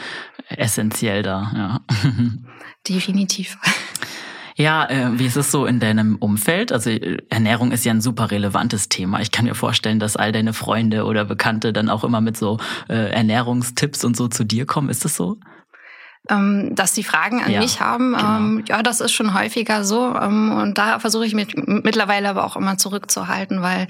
essentiell 0.48 1.22
da, 1.22 1.52
ja. 1.54 1.80
Definitiv. 2.88 3.58
Ja, 4.56 4.90
äh, 4.90 5.16
wie 5.16 5.26
ist 5.26 5.36
es 5.36 5.52
so 5.52 5.66
in 5.66 5.78
deinem 5.78 6.16
Umfeld? 6.16 6.72
Also 6.72 6.90
Ernährung 6.90 7.70
ist 7.70 7.84
ja 7.84 7.92
ein 7.92 8.00
super 8.00 8.32
relevantes 8.32 8.88
Thema. 8.88 9.20
Ich 9.20 9.30
kann 9.30 9.44
mir 9.44 9.54
vorstellen, 9.54 10.00
dass 10.00 10.16
all 10.16 10.32
deine 10.32 10.52
Freunde 10.52 11.04
oder 11.04 11.24
Bekannte 11.24 11.72
dann 11.72 11.88
auch 11.88 12.02
immer 12.02 12.20
mit 12.20 12.36
so 12.36 12.58
äh, 12.88 13.12
Ernährungstipps 13.12 14.04
und 14.04 14.16
so 14.16 14.26
zu 14.26 14.42
dir 14.42 14.66
kommen. 14.66 14.88
Ist 14.88 15.04
das 15.04 15.14
so? 15.14 15.36
Ähm, 16.30 16.74
dass 16.74 16.94
sie 16.94 17.04
Fragen 17.04 17.42
an 17.42 17.50
ja, 17.50 17.60
mich 17.60 17.80
haben. 17.80 18.12
Genau. 18.12 18.36
Ähm, 18.36 18.64
ja, 18.68 18.82
das 18.82 19.00
ist 19.00 19.12
schon 19.12 19.34
häufiger 19.34 19.84
so. 19.84 20.14
Ähm, 20.14 20.52
und 20.52 20.78
da 20.78 20.98
versuche 20.98 21.26
ich 21.26 21.34
mich 21.34 21.54
mittlerweile 21.56 22.28
aber 22.28 22.44
auch 22.44 22.56
immer 22.56 22.78
zurückzuhalten, 22.78 23.62
weil 23.62 23.88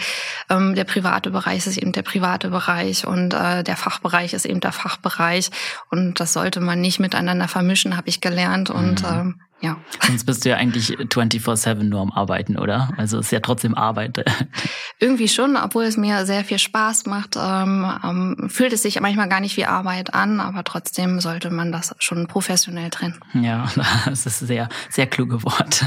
ähm, 0.51 0.75
der 0.75 0.85
private 0.85 1.31
Bereich 1.31 1.67
ist 1.67 1.77
eben 1.77 1.93
der 1.93 2.03
private 2.03 2.51
Bereich 2.51 3.07
und 3.07 3.35
äh, 3.35 3.63
der 3.65 3.77
Fachbereich 3.77 4.33
ist 4.35 4.47
eben 4.47 4.61
der 4.61 4.73
Fachbereich. 4.73 5.51
Und 5.91 6.21
das 6.21 6.33
sollte 6.33 6.61
man 6.61 6.81
nicht 6.81 7.01
miteinander 7.01 7.49
vermischen, 7.49 7.97
habe 7.97 8.09
ich 8.09 8.21
gelernt. 8.21 8.71
Und 8.71 9.03
mhm. 9.03 9.09
ähm, 9.09 9.41
Ja. 9.61 9.77
Sonst 10.07 10.25
bist 10.25 10.45
du 10.45 10.51
ja 10.51 10.57
eigentlich 10.57 10.91
24-7 10.91 11.83
nur 11.83 12.01
am 12.01 12.13
Arbeiten, 12.13 12.57
oder? 12.57 12.91
Also 12.97 13.19
es 13.19 13.27
ist 13.27 13.33
ja 13.33 13.41
trotzdem 13.41 13.75
Arbeit. 13.75 14.25
Irgendwie 15.01 15.29
schon, 15.29 15.57
obwohl 15.57 15.85
es 15.85 15.97
mir 15.97 16.27
sehr 16.27 16.45
viel 16.45 16.59
Spaß 16.59 17.07
macht, 17.07 17.37
ähm, 17.37 17.87
ähm, 18.05 18.49
fühlt 18.51 18.73
es 18.73 18.83
sich 18.83 19.01
manchmal 19.01 19.29
gar 19.29 19.41
nicht 19.41 19.57
wie 19.57 19.65
Arbeit 19.65 20.15
an, 20.15 20.39
aber 20.39 20.63
trotzdem 20.63 21.21
sollte 21.21 21.51
man 21.51 21.73
das 21.73 21.95
schon 21.99 22.29
professionell 22.29 22.91
trennen. 22.91 23.19
Ja, 23.35 23.69
das 24.05 24.27
ist 24.27 24.39
sehr, 24.41 24.69
sehr 24.91 25.07
kluge 25.07 25.43
Wort. 25.43 25.85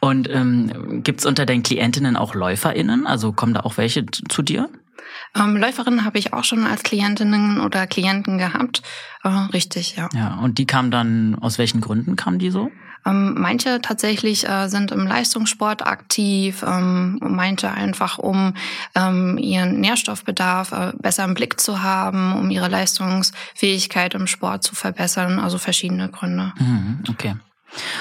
Und 0.00 0.28
ähm, 0.30 1.02
gibt 1.02 1.24
unter 1.24 1.46
deinen 1.46 1.62
Klientinnen 1.62 2.16
auch 2.16 2.34
LäuferInnen? 2.34 3.06
Also 3.06 3.32
kommen 3.32 3.54
da 3.54 3.60
auch 3.60 3.76
welche 3.76 4.04
zu 4.06 4.42
dir? 4.42 4.68
Ähm, 5.36 5.56
Läuferinnen 5.56 6.04
habe 6.04 6.18
ich 6.18 6.32
auch 6.32 6.44
schon 6.44 6.64
als 6.66 6.82
Klientinnen 6.82 7.60
oder 7.60 7.86
Klienten 7.86 8.38
gehabt. 8.38 8.82
Äh, 9.22 9.28
richtig, 9.28 9.96
ja. 9.96 10.08
Ja, 10.14 10.36
und 10.36 10.58
die 10.58 10.66
kamen 10.66 10.90
dann, 10.90 11.36
aus 11.40 11.58
welchen 11.58 11.80
Gründen 11.80 12.16
kamen 12.16 12.38
die 12.38 12.50
so? 12.50 12.70
Ähm, 13.06 13.34
manche 13.36 13.80
tatsächlich 13.82 14.48
äh, 14.48 14.68
sind 14.68 14.90
im 14.90 15.06
Leistungssport 15.06 15.86
aktiv, 15.86 16.64
ähm, 16.66 17.18
manche 17.20 17.70
einfach, 17.70 18.18
um 18.18 18.54
ähm, 18.94 19.36
ihren 19.38 19.80
Nährstoffbedarf 19.80 20.72
äh, 20.72 20.92
besser 20.98 21.24
im 21.24 21.34
Blick 21.34 21.60
zu 21.60 21.82
haben, 21.82 22.34
um 22.36 22.50
ihre 22.50 22.68
Leistungsfähigkeit 22.68 24.14
im 24.14 24.26
Sport 24.26 24.62
zu 24.62 24.74
verbessern. 24.74 25.38
Also 25.38 25.58
verschiedene 25.58 26.08
Gründe. 26.08 26.52
Mhm, 26.58 27.00
okay. 27.10 27.34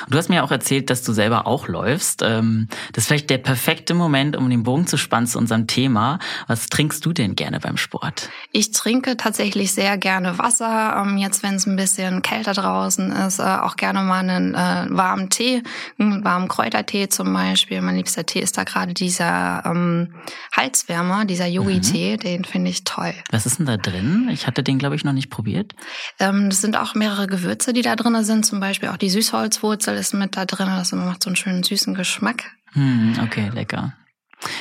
Du 0.09 0.17
hast 0.17 0.29
mir 0.29 0.43
auch 0.43 0.51
erzählt, 0.51 0.89
dass 0.89 1.03
du 1.03 1.13
selber 1.13 1.47
auch 1.47 1.67
läufst. 1.67 2.21
Ähm, 2.21 2.67
das 2.91 3.03
ist 3.03 3.07
vielleicht 3.07 3.29
der 3.29 3.37
perfekte 3.37 3.93
Moment, 3.93 4.35
um 4.35 4.49
den 4.49 4.63
Bogen 4.63 4.87
zu 4.87 4.97
spannen 4.97 5.27
zu 5.27 5.37
unserem 5.37 5.67
Thema. 5.67 6.19
Was 6.47 6.67
trinkst 6.67 7.05
du 7.05 7.13
denn 7.13 7.35
gerne 7.35 7.59
beim 7.59 7.77
Sport? 7.77 8.29
Ich 8.51 8.71
trinke 8.71 9.17
tatsächlich 9.17 9.73
sehr 9.73 9.97
gerne 9.97 10.37
Wasser. 10.37 11.01
Ähm, 11.01 11.17
jetzt, 11.17 11.43
wenn 11.43 11.55
es 11.55 11.65
ein 11.65 11.75
bisschen 11.75 12.21
kälter 12.21 12.53
draußen 12.53 13.11
ist, 13.11 13.39
äh, 13.39 13.43
auch 13.43 13.75
gerne 13.75 14.01
mal 14.01 14.27
einen 14.27 14.55
äh, 14.55 14.87
warmen 14.89 15.29
Tee, 15.29 15.63
einen 15.97 16.23
warmen 16.23 16.47
Kräutertee 16.47 17.09
zum 17.09 17.33
Beispiel. 17.33 17.81
Mein 17.81 17.95
liebster 17.95 18.25
Tee 18.25 18.39
ist 18.39 18.57
da 18.57 18.63
gerade 18.63 18.93
dieser 18.93 19.63
ähm, 19.65 20.13
Halswärmer, 20.55 21.25
dieser 21.25 21.47
Yogi-Tee. 21.47 22.13
Mhm. 22.13 22.19
Den 22.19 22.45
finde 22.45 22.69
ich 22.69 22.83
toll. 22.83 23.13
Was 23.31 23.45
ist 23.45 23.59
denn 23.59 23.65
da 23.65 23.77
drin? 23.77 24.29
Ich 24.31 24.47
hatte 24.47 24.63
den, 24.63 24.77
glaube 24.77 24.95
ich, 24.95 25.03
noch 25.03 25.13
nicht 25.13 25.29
probiert. 25.29 25.73
Ähm, 26.19 26.49
das 26.49 26.61
sind 26.61 26.77
auch 26.77 26.95
mehrere 26.95 27.27
Gewürze, 27.27 27.73
die 27.73 27.81
da 27.81 27.95
drin 27.95 28.23
sind. 28.23 28.45
Zum 28.45 28.59
Beispiel 28.59 28.89
auch 28.89 28.97
die 28.97 29.09
Süßholz 29.09 29.62
Kräuterwurzel 29.63 29.95
ist 29.95 30.13
mit 30.13 30.35
da 30.35 30.45
drin. 30.45 30.67
Das 30.67 30.91
macht 30.91 31.23
so 31.23 31.29
einen 31.29 31.37
schönen 31.37 31.63
süßen 31.63 31.93
Geschmack. 31.93 32.51
Hm, 32.73 33.17
okay, 33.23 33.49
lecker. 33.53 33.93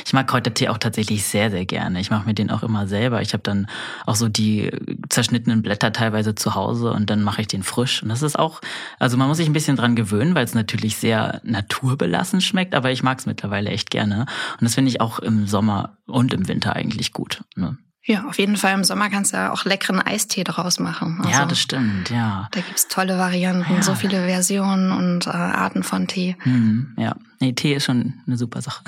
Ich 0.06 0.12
mag 0.12 0.28
Kräutertee 0.28 0.68
auch 0.68 0.78
tatsächlich 0.78 1.24
sehr, 1.24 1.50
sehr 1.50 1.66
gerne. 1.66 2.00
Ich 2.00 2.08
mache 2.08 2.24
mir 2.24 2.34
den 2.34 2.52
auch 2.52 2.62
immer 2.62 2.86
selber. 2.86 3.20
Ich 3.20 3.32
habe 3.32 3.42
dann 3.42 3.66
auch 4.06 4.14
so 4.14 4.28
die 4.28 4.70
zerschnittenen 5.08 5.60
Blätter 5.62 5.92
teilweise 5.92 6.36
zu 6.36 6.54
Hause 6.54 6.92
und 6.92 7.10
dann 7.10 7.24
mache 7.24 7.40
ich 7.40 7.48
den 7.48 7.64
frisch. 7.64 8.00
Und 8.00 8.10
das 8.10 8.22
ist 8.22 8.38
auch, 8.38 8.60
also 9.00 9.16
man 9.16 9.26
muss 9.26 9.38
sich 9.38 9.48
ein 9.48 9.52
bisschen 9.52 9.74
dran 9.74 9.96
gewöhnen, 9.96 10.36
weil 10.36 10.44
es 10.44 10.54
natürlich 10.54 10.98
sehr 10.98 11.40
naturbelassen 11.42 12.40
schmeckt, 12.40 12.76
aber 12.76 12.92
ich 12.92 13.02
mag 13.02 13.18
es 13.18 13.26
mittlerweile 13.26 13.70
echt 13.70 13.90
gerne. 13.90 14.20
Und 14.20 14.62
das 14.62 14.76
finde 14.76 14.90
ich 14.90 15.00
auch 15.00 15.18
im 15.18 15.48
Sommer 15.48 15.98
und 16.06 16.32
im 16.32 16.46
Winter 16.46 16.76
eigentlich 16.76 17.12
gut. 17.12 17.42
Ne? 17.56 17.76
Ja, 18.04 18.24
auf 18.26 18.38
jeden 18.38 18.56
Fall 18.56 18.74
im 18.74 18.82
Sommer 18.82 19.10
kannst 19.10 19.32
du 19.32 19.36
ja 19.36 19.52
auch 19.52 19.64
leckeren 19.64 20.00
Eistee 20.00 20.42
draus 20.42 20.80
machen. 20.80 21.18
Also, 21.20 21.30
ja, 21.30 21.46
das 21.46 21.60
stimmt, 21.60 22.10
ja. 22.10 22.48
Da 22.50 22.60
gibt's 22.60 22.88
tolle 22.88 23.16
Varianten, 23.16 23.74
ja. 23.74 23.82
so 23.82 23.94
viele 23.94 24.26
Versionen 24.26 24.90
und 24.90 25.28
äh, 25.28 25.30
Arten 25.30 25.84
von 25.84 26.08
Tee. 26.08 26.36
Mhm, 26.44 26.94
ja, 26.98 27.14
nee, 27.38 27.52
Tee 27.52 27.74
ist 27.74 27.84
schon 27.84 28.14
eine 28.26 28.36
super 28.36 28.60
Sache. 28.60 28.82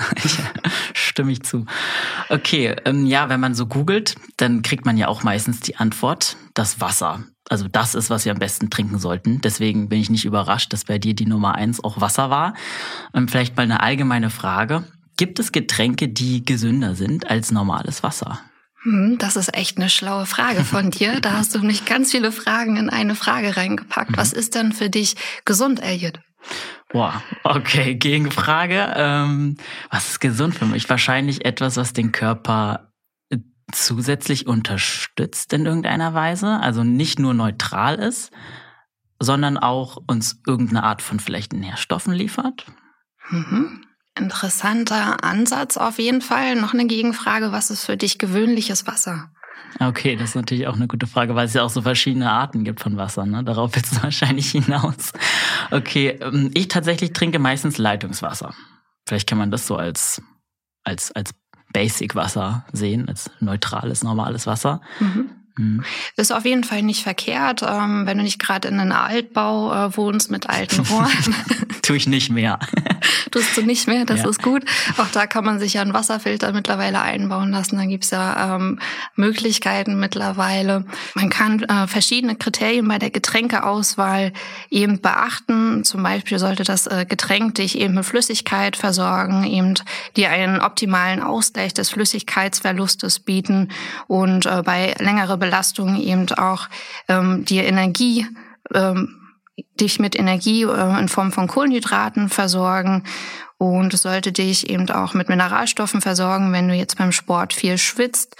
Stimme 0.93 1.31
ich 1.31 1.43
zu. 1.43 1.65
Okay, 2.27 2.75
ähm, 2.83 3.05
ja, 3.05 3.29
wenn 3.29 3.39
man 3.39 3.55
so 3.55 3.67
googelt, 3.67 4.15
dann 4.35 4.63
kriegt 4.63 4.85
man 4.85 4.97
ja 4.97 5.07
auch 5.07 5.23
meistens 5.23 5.61
die 5.61 5.77
Antwort, 5.77 6.35
das 6.53 6.81
Wasser. 6.81 7.23
Also 7.49 7.69
das 7.69 7.95
ist, 7.95 8.09
was 8.09 8.25
wir 8.25 8.33
am 8.33 8.39
besten 8.39 8.69
trinken 8.69 8.99
sollten. 8.99 9.39
Deswegen 9.39 9.87
bin 9.87 10.01
ich 10.01 10.09
nicht 10.09 10.25
überrascht, 10.25 10.73
dass 10.73 10.83
bei 10.83 10.97
dir 10.97 11.13
die 11.13 11.27
Nummer 11.27 11.55
eins 11.55 11.81
auch 11.81 12.01
Wasser 12.01 12.29
war. 12.29 12.53
Ähm, 13.13 13.29
vielleicht 13.29 13.55
mal 13.55 13.63
eine 13.63 13.81
allgemeine 13.81 14.29
Frage. 14.29 14.83
Gibt 15.15 15.39
es 15.39 15.53
Getränke, 15.53 16.09
die 16.09 16.43
gesünder 16.43 16.95
sind 16.95 17.29
als 17.29 17.51
normales 17.51 18.03
Wasser? 18.03 18.41
Hm, 18.85 19.17
das 19.17 19.35
ist 19.35 19.55
echt 19.57 19.77
eine 19.77 19.89
schlaue 19.89 20.27
Frage 20.27 20.63
von 20.63 20.91
dir. 20.91 21.19
Da 21.19 21.33
hast 21.33 21.55
du 21.55 21.59
nicht 21.59 21.87
ganz 21.87 22.11
viele 22.11 22.31
Fragen 22.31 22.77
in 22.77 22.91
eine 22.91 23.15
Frage 23.15 23.57
reingepackt. 23.57 24.11
Mhm. 24.11 24.17
Was 24.17 24.31
ist 24.31 24.53
denn 24.53 24.71
für 24.71 24.91
dich 24.91 25.15
gesund, 25.43 25.81
Elliot? 25.81 26.19
Boah, 26.89 27.23
okay, 27.43 27.95
Gegenfrage. 27.95 28.93
Ähm, 28.95 29.57
was 29.89 30.11
ist 30.11 30.19
gesund 30.19 30.53
für 30.53 30.67
mich? 30.67 30.87
Wahrscheinlich 30.87 31.45
etwas, 31.45 31.77
was 31.77 31.93
den 31.93 32.11
Körper 32.11 32.91
äh, 33.31 33.39
zusätzlich 33.71 34.45
unterstützt 34.45 35.51
in 35.53 35.65
irgendeiner 35.65 36.13
Weise. 36.13 36.59
Also 36.59 36.83
nicht 36.83 37.17
nur 37.17 37.33
neutral 37.33 37.95
ist, 37.95 38.31
sondern 39.19 39.57
auch 39.57 39.97
uns 40.05 40.41
irgendeine 40.45 40.83
Art 40.83 41.01
von 41.01 41.19
vielleicht 41.19 41.53
Nährstoffen 41.53 42.13
liefert. 42.13 42.67
Mhm. 43.31 43.81
Interessanter 44.17 45.23
Ansatz 45.23 45.77
auf 45.77 45.99
jeden 45.99 46.21
Fall. 46.21 46.55
Noch 46.55 46.73
eine 46.73 46.85
Gegenfrage, 46.85 47.51
was 47.51 47.69
ist 47.69 47.85
für 47.85 47.97
dich 47.97 48.17
gewöhnliches 48.17 48.87
Wasser? 48.87 49.29
Okay, 49.79 50.15
das 50.15 50.29
ist 50.29 50.35
natürlich 50.35 50.67
auch 50.67 50.75
eine 50.75 50.87
gute 50.87 51.05
Frage, 51.05 51.35
weil 51.35 51.47
es 51.47 51.53
ja 51.53 51.63
auch 51.63 51.69
so 51.69 51.81
verschiedene 51.81 52.31
Arten 52.31 52.63
gibt 52.63 52.79
von 52.79 52.95
Wasser. 52.95 53.25
Ne? 53.25 53.43
Darauf 53.43 53.75
willst 53.75 53.97
du 53.97 54.03
wahrscheinlich 54.03 54.51
hinaus. 54.51 55.11
Okay, 55.71 56.17
ähm, 56.21 56.51
ich 56.53 56.69
tatsächlich 56.69 57.13
trinke 57.13 57.39
meistens 57.39 57.77
Leitungswasser. 57.77 58.53
Vielleicht 59.07 59.27
kann 59.27 59.37
man 59.37 59.51
das 59.51 59.67
so 59.67 59.75
als, 59.75 60.21
als, 60.83 61.11
als 61.11 61.31
Basic-Wasser 61.73 62.65
sehen, 62.71 63.09
als 63.09 63.29
neutrales, 63.41 64.03
normales 64.03 64.47
Wasser. 64.47 64.81
Mhm. 64.99 65.29
Mhm. 65.57 65.83
Ist 66.17 66.33
auf 66.33 66.45
jeden 66.45 66.63
Fall 66.63 66.81
nicht 66.81 67.03
verkehrt, 67.03 67.63
ähm, 67.67 68.05
wenn 68.05 68.17
du 68.17 68.23
nicht 68.23 68.39
gerade 68.39 68.67
in 68.67 68.79
einem 68.79 68.91
Altbau 68.91 69.73
äh, 69.73 69.97
wohnst 69.97 70.29
mit 70.31 70.49
alten 70.49 70.81
Rohren. 70.81 71.35
Tue 71.81 71.97
ich 71.97 72.07
nicht 72.07 72.29
mehr. 72.29 72.59
Tust 73.31 73.57
du 73.57 73.61
nicht 73.61 73.87
mehr, 73.87 74.05
das 74.05 74.21
ja. 74.21 74.29
ist 74.29 74.41
gut. 74.41 74.63
Auch 74.97 75.07
da 75.11 75.27
kann 75.27 75.45
man 75.45 75.59
sich 75.59 75.73
ja 75.73 75.81
einen 75.81 75.93
Wasserfilter 75.93 76.51
mittlerweile 76.53 77.01
einbauen 77.01 77.51
lassen. 77.51 77.77
Da 77.77 77.85
gibt's 77.85 78.11
ja 78.11 78.55
ähm, 78.55 78.79
Möglichkeiten 79.15 79.99
mittlerweile. 79.99 80.85
Man 81.15 81.29
kann 81.29 81.63
äh, 81.63 81.87
verschiedene 81.87 82.35
Kriterien 82.35 82.87
bei 82.87 82.97
der 82.97 83.09
Getränkeauswahl 83.09 84.33
eben 84.69 85.01
beachten. 85.01 85.83
Zum 85.83 86.03
Beispiel 86.03 86.39
sollte 86.39 86.63
das 86.63 86.87
äh, 86.87 87.05
Getränk 87.07 87.55
dich 87.55 87.77
eben 87.77 87.93
mit 87.93 88.05
Flüssigkeit 88.05 88.75
versorgen, 88.75 89.43
eben 89.43 89.75
dir 90.15 90.29
einen 90.29 90.59
optimalen 90.61 91.21
Ausgleich 91.21 91.73
des 91.73 91.89
Flüssigkeitsverlustes 91.89 93.19
bieten 93.19 93.69
und 94.07 94.45
äh, 94.45 94.61
bei 94.63 94.95
längerer 94.99 95.37
Belastung 95.45 95.95
eben 96.01 96.29
auch 96.33 96.67
ähm, 97.07 97.45
dir 97.45 97.63
Energie 97.65 98.25
ähm, 98.73 99.21
dich 99.79 99.99
mit 99.99 100.17
Energie 100.17 100.63
äh, 100.63 100.99
in 100.99 101.07
Form 101.07 101.31
von 101.31 101.47
Kohlenhydraten 101.47 102.29
versorgen 102.29 103.03
und 103.57 103.93
es 103.93 104.01
sollte 104.01 104.33
dich 104.33 104.69
eben 104.69 104.89
auch 104.89 105.13
mit 105.13 105.29
Mineralstoffen 105.29 106.01
versorgen, 106.01 106.51
wenn 106.51 106.67
du 106.67 106.75
jetzt 106.75 106.97
beim 106.97 107.13
Sport 107.13 107.53
viel 107.53 107.77
schwitzt. 107.77 108.35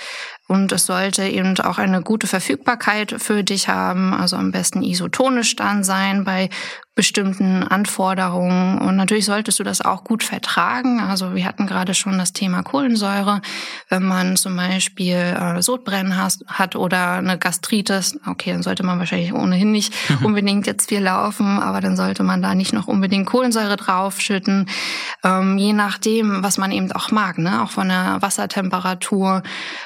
Und 0.47 0.73
es 0.73 0.85
sollte 0.85 1.23
eben 1.23 1.57
auch 1.59 1.77
eine 1.77 2.01
gute 2.01 2.27
Verfügbarkeit 2.27 3.15
für 3.17 3.43
dich 3.43 3.69
haben, 3.69 4.13
also 4.13 4.35
am 4.35 4.51
besten 4.51 4.83
isotonisch 4.83 5.55
dann 5.55 5.85
sein 5.85 6.25
bei 6.25 6.49
bestimmten 6.95 7.63
Anforderungen. 7.63 8.79
Und 8.79 8.95
natürlich 8.95 9.25
solltest 9.25 9.59
du 9.59 9.63
das 9.63 9.81
auch 9.81 10.05
gut 10.05 10.23
vertragen. 10.23 11.01
Also 11.01 11.35
wir 11.35 11.45
hatten 11.45 11.67
gerade 11.67 11.93
schon 11.93 12.17
das 12.17 12.31
Thema 12.31 12.63
Kohlensäure. 12.63 13.41
Wenn 13.89 14.03
man 14.03 14.37
zum 14.37 14.55
Beispiel 14.55 15.15
äh, 15.15 15.61
Sodbrennen 15.61 16.15
has, 16.15 16.39
hat 16.47 16.77
oder 16.77 17.15
eine 17.15 17.37
Gastritis, 17.37 18.17
okay, 18.25 18.53
dann 18.53 18.63
sollte 18.63 18.83
man 18.83 18.97
wahrscheinlich 18.97 19.33
ohnehin 19.33 19.73
nicht 19.73 19.93
unbedingt 20.23 20.67
jetzt 20.67 20.87
viel 20.87 21.01
laufen, 21.01 21.59
aber 21.59 21.81
dann 21.81 21.97
sollte 21.97 22.23
man 22.23 22.41
da 22.41 22.55
nicht 22.55 22.71
noch 22.71 22.87
unbedingt 22.87 23.25
Kohlensäure 23.27 23.75
draufschütten. 23.75 24.69
Ähm, 25.23 25.57
je 25.57 25.73
nachdem, 25.73 26.43
was 26.43 26.57
man 26.57 26.71
eben 26.71 26.89
auch 26.93 27.11
mag, 27.11 27.37
ne? 27.37 27.61
auch 27.61 27.71
von 27.71 27.89
der 27.89 28.21
Wassertemperatur, 28.21 29.43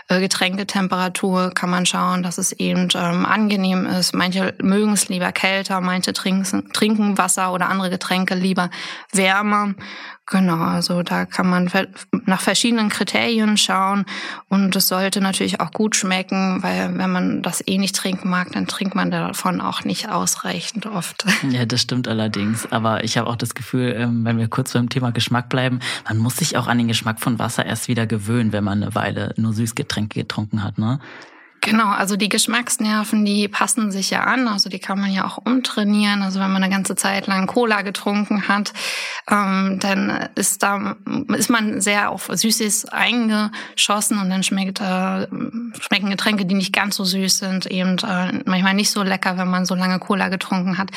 äh, 0.09 0.19
Getränketemperatur 0.19 1.51
kann 1.55 1.71
man 1.71 1.87
schauen, 1.87 2.21
dass 2.21 2.37
es 2.37 2.51
eben 2.51 2.87
ähm, 2.93 3.25
angenehm 3.25 3.87
ist. 3.87 4.13
Manche 4.13 4.53
mögen 4.61 4.93
es 4.93 5.09
lieber 5.09 5.31
kälter, 5.31 5.81
manche 5.81 6.13
trinken, 6.13 6.71
trinken 6.71 6.98
trinken 6.99 7.17
Wasser 7.17 7.53
oder 7.53 7.69
andere 7.69 7.89
Getränke 7.89 8.35
lieber 8.35 8.69
wärmer. 9.11 9.73
Genau, 10.25 10.57
also 10.57 11.01
da 11.01 11.25
kann 11.25 11.49
man 11.49 11.71
nach 12.25 12.41
verschiedenen 12.41 12.89
Kriterien 12.89 13.57
schauen 13.57 14.05
und 14.47 14.75
es 14.75 14.87
sollte 14.87 15.21
natürlich 15.21 15.59
auch 15.59 15.71
gut 15.71 15.95
schmecken, 15.95 16.61
weil 16.61 16.95
wenn 16.99 17.11
man 17.11 17.41
das 17.41 17.63
eh 17.65 17.79
nicht 17.79 17.95
trinken 17.95 18.29
mag, 18.29 18.51
dann 18.51 18.67
trinkt 18.67 18.93
man 18.93 19.09
davon 19.09 19.59
auch 19.59 19.83
nicht 19.85 20.09
ausreichend 20.09 20.85
oft. 20.85 21.25
Ja, 21.49 21.65
das 21.65 21.81
stimmt 21.81 22.07
allerdings. 22.07 22.71
Aber 22.71 23.03
ich 23.03 23.17
habe 23.17 23.27
auch 23.27 23.35
das 23.35 23.55
Gefühl, 23.55 23.95
ähm, 23.97 24.23
wenn 24.23 24.37
wir 24.37 24.49
kurz 24.49 24.73
beim 24.73 24.89
Thema 24.89 25.11
Geschmack 25.11 25.49
bleiben, 25.49 25.79
man 26.07 26.17
muss 26.17 26.37
sich 26.37 26.57
auch 26.57 26.67
an 26.67 26.77
den 26.77 26.87
Geschmack 26.87 27.19
von 27.19 27.39
Wasser 27.39 27.65
erst 27.65 27.87
wieder 27.87 28.05
gewöhnen, 28.05 28.51
wenn 28.51 28.63
man 28.63 28.83
eine 28.83 28.93
Weile 28.93 29.33
nur 29.37 29.53
Süßgetränke 29.53 30.19
getrunken 30.19 30.63
hat, 30.63 30.77
ne? 30.77 30.99
Genau, 31.61 31.87
also 31.89 32.15
die 32.15 32.29
Geschmacksnerven, 32.29 33.25
die 33.25 33.47
passen 33.47 33.91
sich 33.91 34.11
ja 34.11 34.23
an, 34.23 34.47
also 34.47 34.69
die 34.69 34.79
kann 34.79 34.99
man 34.99 35.11
ja 35.11 35.25
auch 35.25 35.37
umtrainieren. 35.37 36.21
Also 36.21 36.39
wenn 36.39 36.51
man 36.51 36.63
eine 36.63 36.73
ganze 36.73 36.95
Zeit 36.95 37.27
lang 37.27 37.47
Cola 37.47 37.81
getrunken 37.81 38.47
hat, 38.47 38.71
ähm, 39.29 39.77
dann 39.79 40.29
ist 40.35 40.63
da 40.63 40.95
ist 41.35 41.49
man 41.49 41.81
sehr 41.81 42.11
auf 42.11 42.29
Süßes 42.31 42.85
eingeschossen 42.85 44.19
und 44.19 44.29
dann 44.29 44.43
schmeckt 44.43 44.79
äh, 44.79 45.27
schmecken 45.81 46.09
Getränke, 46.09 46.45
die 46.45 46.55
nicht 46.55 46.73
ganz 46.73 46.95
so 46.95 47.03
süß 47.03 47.39
sind, 47.39 47.65
eben 47.65 47.97
äh, 47.99 48.41
manchmal 48.45 48.73
nicht 48.73 48.91
so 48.91 49.03
lecker, 49.03 49.37
wenn 49.37 49.49
man 49.49 49.65
so 49.65 49.75
lange 49.75 49.99
Cola 49.99 50.29
getrunken 50.29 50.77
hat. 50.77 50.91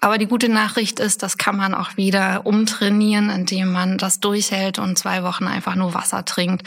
Aber 0.00 0.18
die 0.18 0.26
gute 0.26 0.48
Nachricht 0.48 0.98
ist, 1.00 1.22
das 1.22 1.38
kann 1.38 1.56
man 1.56 1.74
auch 1.74 1.96
wieder 1.96 2.44
umtrainieren, 2.44 3.30
indem 3.30 3.72
man 3.72 3.98
das 3.98 4.18
durchhält 4.20 4.78
und 4.78 4.98
zwei 4.98 5.22
Wochen 5.22 5.46
einfach 5.46 5.76
nur 5.76 5.94
Wasser 5.94 6.24
trinkt 6.24 6.64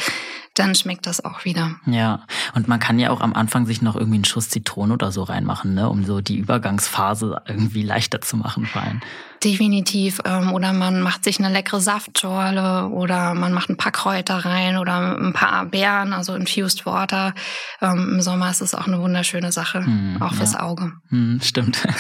dann 0.62 0.76
schmeckt 0.76 1.08
das 1.08 1.26
auch 1.26 1.44
wieder. 1.44 1.72
Ja, 1.88 2.22
und 2.54 2.68
man 2.68 2.80
kann 2.80 3.00
ja 3.00 3.10
auch 3.10 3.20
am 3.20 3.34
Anfang 3.34 3.66
sich 3.66 3.82
noch 3.82 3.96
irgendwie 3.96 4.18
einen 4.18 4.26
Schuss 4.26 4.50
Zitrone 4.50 4.94
oder 4.94 5.12
so 5.12 5.24
reinmachen, 5.24 5.74
ne, 5.74 5.90
um 5.90 6.06
so 6.06 6.22
die 6.22 6.38
Übergangsphase 6.38 7.42
irgendwie 7.48 7.82
leichter 7.82 8.22
zu 8.22 8.38
machen 8.38 8.68
vor 8.68 8.84
allem. 8.84 9.02
Definitiv. 9.44 10.20
Ähm, 10.24 10.54
oder 10.54 10.72
man 10.72 11.02
macht 11.02 11.24
sich 11.24 11.40
eine 11.40 11.52
leckere 11.52 11.82
Saftschorle 11.82 12.90
oder 12.90 13.34
man 13.34 13.54
macht 13.54 13.72
ein 13.72 13.78
paar 13.78 13.92
Kräuter 13.92 14.46
rein 14.46 14.78
oder 14.78 15.18
ein 15.18 15.34
paar 15.34 15.66
Beeren, 15.66 16.14
also 16.14 16.36
infused 16.36 16.86
water. 16.86 17.34
Ähm, 17.82 18.14
Im 18.14 18.22
Sommer 18.22 18.52
ist 18.52 18.62
es 18.62 18.76
auch 18.76 18.86
eine 18.86 19.02
wunderschöne 19.02 19.52
Sache, 19.52 19.84
hm, 19.84 20.22
auch 20.22 20.36
fürs 20.36 20.54
ja. 20.54 20.60
Auge. 20.62 20.92
Hm, 21.10 21.40
stimmt. 21.42 21.88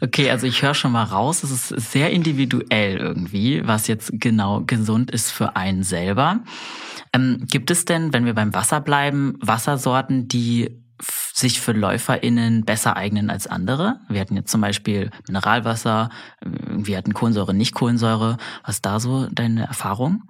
Okay, 0.00 0.28
also 0.30 0.46
ich 0.46 0.60
höre 0.60 0.74
schon 0.74 0.92
mal 0.92 1.04
raus, 1.04 1.44
es 1.44 1.50
ist 1.70 1.92
sehr 1.92 2.10
individuell 2.10 2.96
irgendwie, 2.96 3.66
was 3.66 3.86
jetzt 3.86 4.10
genau 4.14 4.62
gesund 4.66 5.10
ist 5.10 5.30
für 5.30 5.56
einen 5.56 5.82
selber. 5.82 6.40
Ähm, 7.14 7.46
gibt 7.48 7.70
es 7.70 7.84
denn, 7.84 8.12
wenn 8.12 8.26
wir 8.26 8.34
beim 8.34 8.52
Wasser 8.52 8.80
bleiben, 8.80 9.38
Wassersorten, 9.40 10.28
die 10.28 10.82
sich 11.32 11.60
für 11.60 11.72
LäuferInnen 11.72 12.64
besser 12.64 12.96
eignen 12.96 13.30
als 13.30 13.46
andere. 13.46 14.00
Wir 14.08 14.20
hatten 14.20 14.36
jetzt 14.36 14.50
zum 14.50 14.60
Beispiel 14.60 15.10
Mineralwasser, 15.26 16.10
wir 16.40 16.96
hatten 16.96 17.14
Kohlensäure, 17.14 17.52
nicht 17.54 17.74
Kohlensäure. 17.74 18.36
Was 18.64 18.76
ist 18.76 18.86
da 18.86 19.00
so 19.00 19.26
deine 19.30 19.66
Erfahrung? 19.66 20.22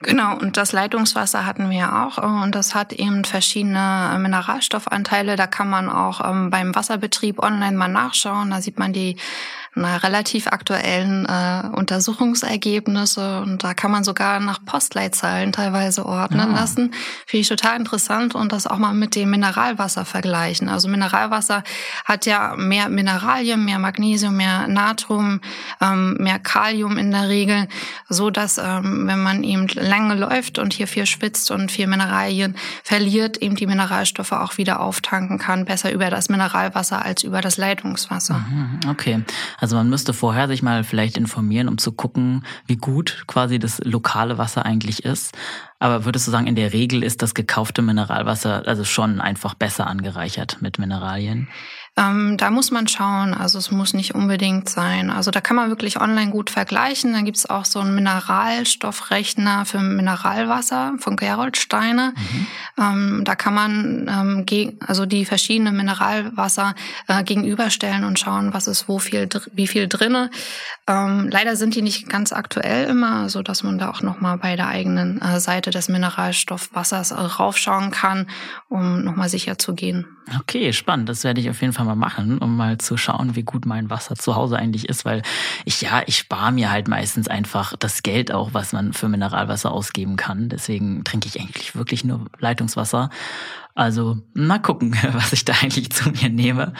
Genau, 0.00 0.36
und 0.36 0.56
das 0.56 0.70
Leitungswasser 0.70 1.44
hatten 1.44 1.70
wir 1.70 1.78
ja 1.78 2.06
auch. 2.06 2.18
Und 2.18 2.54
das 2.54 2.74
hat 2.74 2.92
eben 2.92 3.24
verschiedene 3.24 4.16
Mineralstoffanteile. 4.20 5.34
Da 5.34 5.48
kann 5.48 5.68
man 5.68 5.90
auch 5.90 6.20
ähm, 6.24 6.50
beim 6.50 6.74
Wasserbetrieb 6.74 7.42
online 7.42 7.76
mal 7.76 7.88
nachschauen. 7.88 8.50
Da 8.50 8.60
sieht 8.60 8.78
man 8.78 8.92
die 8.92 9.16
na, 9.78 9.96
relativ 9.98 10.48
aktuellen 10.48 11.26
äh, 11.26 11.68
Untersuchungsergebnisse 11.72 13.40
und 13.42 13.62
da 13.62 13.74
kann 13.74 13.90
man 13.90 14.04
sogar 14.04 14.40
nach 14.40 14.64
Postleitzahlen 14.64 15.52
teilweise 15.52 16.04
ordnen 16.04 16.50
ja. 16.50 16.56
Ah. 16.56 16.60
lassen. 16.60 16.92
Finde 17.26 17.42
ich 17.42 17.48
total 17.48 17.76
interessant 17.76 18.34
und 18.34 18.52
das 18.52 18.66
auch 18.66 18.78
mal 18.78 18.94
mit 18.94 19.14
dem 19.14 19.30
Mineralwasser 19.30 20.04
vergleichen. 20.04 20.68
Also 20.68 20.88
Mineralwasser 20.88 21.62
hat 22.04 22.26
ja 22.26 22.54
mehr 22.56 22.88
Mineralien, 22.88 23.64
mehr 23.64 23.78
Magnesium, 23.78 24.36
mehr 24.36 24.66
Natrium, 24.68 25.40
ähm, 25.80 26.14
mehr 26.18 26.38
Kalium 26.38 26.98
in 26.98 27.10
der 27.10 27.28
Regel, 27.28 27.68
so 28.08 28.30
dass 28.30 28.58
ähm, 28.58 29.06
wenn 29.06 29.22
man 29.22 29.44
eben 29.44 29.68
lange 29.88 30.14
läuft 30.14 30.58
und 30.58 30.72
hier 30.72 30.86
viel 30.86 31.06
schwitzt 31.06 31.50
und 31.50 31.72
viel 31.72 31.86
Mineralien 31.86 32.56
verliert, 32.84 33.38
eben 33.38 33.56
die 33.56 33.66
Mineralstoffe 33.66 34.32
auch 34.32 34.58
wieder 34.58 34.80
auftanken 34.80 35.38
kann, 35.38 35.64
besser 35.64 35.92
über 35.92 36.10
das 36.10 36.28
Mineralwasser 36.28 37.04
als 37.04 37.22
über 37.22 37.40
das 37.40 37.56
Leitungswasser. 37.56 38.44
Mhm, 38.48 38.80
okay. 38.88 39.22
Also 39.58 39.76
man 39.76 39.88
müsste 39.88 40.12
vorher 40.12 40.48
sich 40.48 40.62
mal 40.62 40.84
vielleicht 40.84 41.16
informieren, 41.16 41.68
um 41.68 41.78
zu 41.78 41.92
gucken, 41.92 42.44
wie 42.66 42.76
gut 42.76 43.24
quasi 43.26 43.58
das 43.58 43.80
lokale 43.84 44.38
Wasser 44.38 44.64
eigentlich 44.64 45.04
ist. 45.04 45.36
Aber 45.80 46.04
würdest 46.04 46.26
du 46.26 46.30
sagen, 46.30 46.46
in 46.46 46.56
der 46.56 46.72
Regel 46.72 47.02
ist 47.04 47.22
das 47.22 47.34
gekaufte 47.34 47.82
Mineralwasser 47.82 48.66
also 48.66 48.84
schon 48.84 49.20
einfach 49.20 49.54
besser 49.54 49.86
angereichert 49.86 50.58
mit 50.60 50.78
Mineralien? 50.78 51.48
Ähm, 51.98 52.36
da 52.36 52.50
muss 52.50 52.70
man 52.70 52.86
schauen, 52.86 53.34
also 53.34 53.58
es 53.58 53.72
muss 53.72 53.92
nicht 53.92 54.14
unbedingt 54.14 54.68
sein. 54.68 55.10
Also 55.10 55.32
da 55.32 55.40
kann 55.40 55.56
man 55.56 55.68
wirklich 55.68 56.00
online 56.00 56.30
gut 56.30 56.48
vergleichen. 56.48 57.12
Da 57.12 57.22
gibt's 57.22 57.50
auch 57.50 57.64
so 57.64 57.80
einen 57.80 57.94
Mineralstoffrechner 57.94 59.64
für 59.64 59.80
Mineralwasser 59.80 60.94
von 60.98 61.16
Gerold 61.16 61.56
Steine. 61.56 62.14
Mhm. 62.14 62.46
Ähm, 62.78 63.24
da 63.24 63.34
kann 63.34 63.54
man 63.54 64.46
ähm, 64.48 64.78
also 64.86 65.06
die 65.06 65.24
verschiedenen 65.24 65.76
Mineralwasser 65.76 66.76
äh, 67.08 67.24
gegenüberstellen 67.24 68.04
und 68.04 68.18
schauen, 68.20 68.54
was 68.54 68.68
ist 68.68 68.88
wo 68.88 69.00
viel, 69.00 69.28
wie 69.52 69.66
viel 69.66 69.88
drinne. 69.88 70.30
Ähm, 70.86 71.28
leider 71.30 71.56
sind 71.56 71.74
die 71.74 71.82
nicht 71.82 72.08
ganz 72.08 72.32
aktuell 72.32 72.88
immer, 72.88 73.28
so 73.28 73.42
dass 73.42 73.64
man 73.64 73.78
da 73.78 73.90
auch 73.90 74.02
noch 74.02 74.20
mal 74.20 74.36
bei 74.36 74.54
der 74.54 74.68
eigenen 74.68 75.20
äh, 75.20 75.40
Seite 75.40 75.70
des 75.70 75.88
Mineralstoffwassers 75.88 77.10
äh, 77.10 77.14
raufschauen 77.14 77.90
kann, 77.90 78.28
um 78.68 79.02
noch 79.02 79.16
mal 79.16 79.28
sicher 79.28 79.58
zu 79.58 79.74
gehen. 79.74 80.06
Okay, 80.40 80.72
spannend. 80.72 81.08
Das 81.08 81.24
werde 81.24 81.40
ich 81.40 81.48
auf 81.48 81.60
jeden 81.60 81.72
Fall 81.72 81.86
mal 81.86 81.94
machen, 81.94 82.38
um 82.38 82.56
mal 82.56 82.78
zu 82.78 82.96
schauen, 82.96 83.34
wie 83.36 83.44
gut 83.44 83.66
mein 83.66 83.88
Wasser 83.88 84.16
zu 84.16 84.36
Hause 84.36 84.58
eigentlich 84.58 84.88
ist, 84.88 85.04
weil 85.04 85.22
ich 85.64 85.80
ja, 85.80 86.02
ich 86.06 86.18
spare 86.18 86.52
mir 86.52 86.70
halt 86.70 86.88
meistens 86.88 87.28
einfach 87.28 87.74
das 87.78 88.02
Geld 88.02 88.32
auch, 88.32 88.52
was 88.52 88.72
man 88.72 88.92
für 88.92 89.08
Mineralwasser 89.08 89.72
ausgeben 89.72 90.16
kann. 90.16 90.48
Deswegen 90.48 91.04
trinke 91.04 91.28
ich 91.28 91.40
eigentlich 91.40 91.74
wirklich 91.74 92.04
nur 92.04 92.26
Leitungswasser. 92.38 93.10
Also 93.74 94.18
mal 94.34 94.58
gucken, 94.58 94.96
was 95.12 95.32
ich 95.32 95.44
da 95.44 95.54
eigentlich 95.62 95.90
zu 95.90 96.10
mir 96.10 96.28
nehme. 96.28 96.74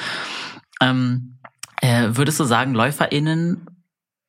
Ähm, 0.81 1.39
äh, 1.81 2.09
würdest 2.11 2.41
du 2.41 2.45
sagen, 2.45 2.75
LäuferInnen 2.75 3.67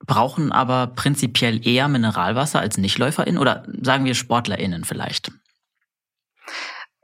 brauchen 0.06 0.52
aber 0.52 0.88
prinzipiell 0.88 1.66
eher 1.68 1.88
Mineralwasser 1.88 2.60
als 2.60 2.78
NichtläuferInnen 2.78 3.40
oder 3.40 3.64
sagen 3.82 4.06
wir 4.06 4.16
SportlerInnen 4.16 4.86
vielleicht? 4.86 5.32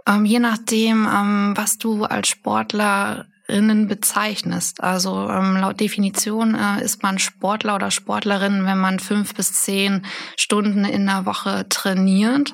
Ähm, 0.07 0.25
je 0.25 0.39
nachdem, 0.39 1.07
ähm, 1.07 1.53
was 1.55 1.77
du 1.77 2.03
als 2.03 2.27
Sportlerinnen 2.27 3.87
bezeichnest. 3.87 4.81
Also 4.81 5.29
ähm, 5.29 5.57
laut 5.57 5.79
Definition 5.79 6.55
äh, 6.55 6.83
ist 6.83 7.03
man 7.03 7.19
Sportler 7.19 7.75
oder 7.75 7.91
Sportlerin, 7.91 8.65
wenn 8.65 8.77
man 8.77 8.99
fünf 8.99 9.33
bis 9.33 9.53
zehn 9.53 10.05
Stunden 10.37 10.85
in 10.85 11.05
der 11.05 11.25
Woche 11.25 11.67
trainiert. 11.69 12.53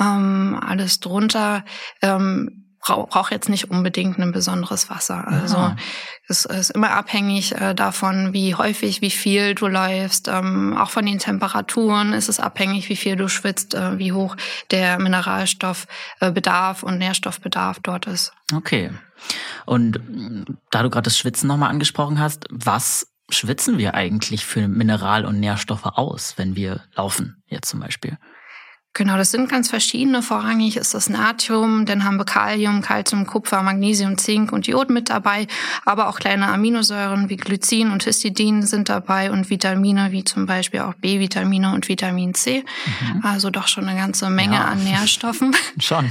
Ähm, 0.00 0.58
alles 0.64 1.00
drunter 1.00 1.64
braucht 2.80 3.32
jetzt 3.32 3.48
nicht 3.48 3.70
unbedingt 3.70 4.18
ein 4.18 4.32
besonderes 4.32 4.88
Wasser. 4.88 5.26
Also 5.26 5.56
Aha. 5.56 5.76
es 6.28 6.44
ist 6.44 6.70
immer 6.70 6.90
abhängig 6.92 7.52
äh, 7.54 7.74
davon, 7.74 8.32
wie 8.32 8.54
häufig, 8.54 9.02
wie 9.02 9.10
viel 9.10 9.54
du 9.54 9.66
läufst. 9.66 10.28
Ähm, 10.28 10.76
auch 10.76 10.90
von 10.90 11.04
den 11.04 11.18
Temperaturen 11.18 12.12
ist 12.12 12.28
es 12.28 12.40
abhängig, 12.40 12.88
wie 12.88 12.96
viel 12.96 13.16
du 13.16 13.28
schwitzt, 13.28 13.74
äh, 13.74 13.98
wie 13.98 14.12
hoch 14.12 14.36
der 14.70 14.98
Mineralstoffbedarf 14.98 16.82
und 16.82 16.98
Nährstoffbedarf 16.98 17.80
dort 17.82 18.06
ist. 18.06 18.32
Okay. 18.54 18.90
Und 19.66 20.00
da 20.70 20.82
du 20.82 20.90
gerade 20.90 21.04
das 21.04 21.18
Schwitzen 21.18 21.48
nochmal 21.48 21.70
angesprochen 21.70 22.20
hast, 22.20 22.46
was 22.50 23.08
schwitzen 23.30 23.78
wir 23.78 23.94
eigentlich 23.94 24.46
für 24.46 24.68
Mineral- 24.68 25.26
und 25.26 25.40
Nährstoffe 25.40 25.84
aus, 25.84 26.34
wenn 26.36 26.56
wir 26.56 26.84
laufen, 26.94 27.42
jetzt 27.48 27.68
zum 27.68 27.80
Beispiel? 27.80 28.16
Genau, 28.98 29.16
das 29.16 29.30
sind 29.30 29.48
ganz 29.48 29.70
verschiedene. 29.70 30.22
Vorrangig 30.22 30.76
ist 30.76 30.92
das 30.92 31.08
Natrium, 31.08 31.86
dann 31.86 32.02
haben 32.02 32.16
wir 32.16 32.24
Kalium, 32.24 32.82
Calcium, 32.82 33.28
Kupfer, 33.28 33.62
Magnesium, 33.62 34.18
Zink 34.18 34.50
und 34.50 34.66
Jod 34.66 34.90
mit 34.90 35.08
dabei, 35.08 35.46
aber 35.84 36.08
auch 36.08 36.18
kleine 36.18 36.48
Aminosäuren 36.48 37.28
wie 37.28 37.36
Glycin 37.36 37.92
und 37.92 38.02
Histidin 38.02 38.66
sind 38.66 38.88
dabei 38.88 39.30
und 39.30 39.50
Vitamine 39.50 40.10
wie 40.10 40.24
zum 40.24 40.46
Beispiel 40.46 40.80
auch 40.80 40.94
B-Vitamine 40.94 41.72
und 41.74 41.88
Vitamin 41.88 42.34
C. 42.34 42.64
Mhm. 43.14 43.24
Also 43.24 43.50
doch 43.50 43.68
schon 43.68 43.88
eine 43.88 43.96
ganze 43.96 44.30
Menge 44.30 44.56
ja. 44.56 44.64
an 44.64 44.82
Nährstoffen. 44.82 45.54
schon. 45.78 46.10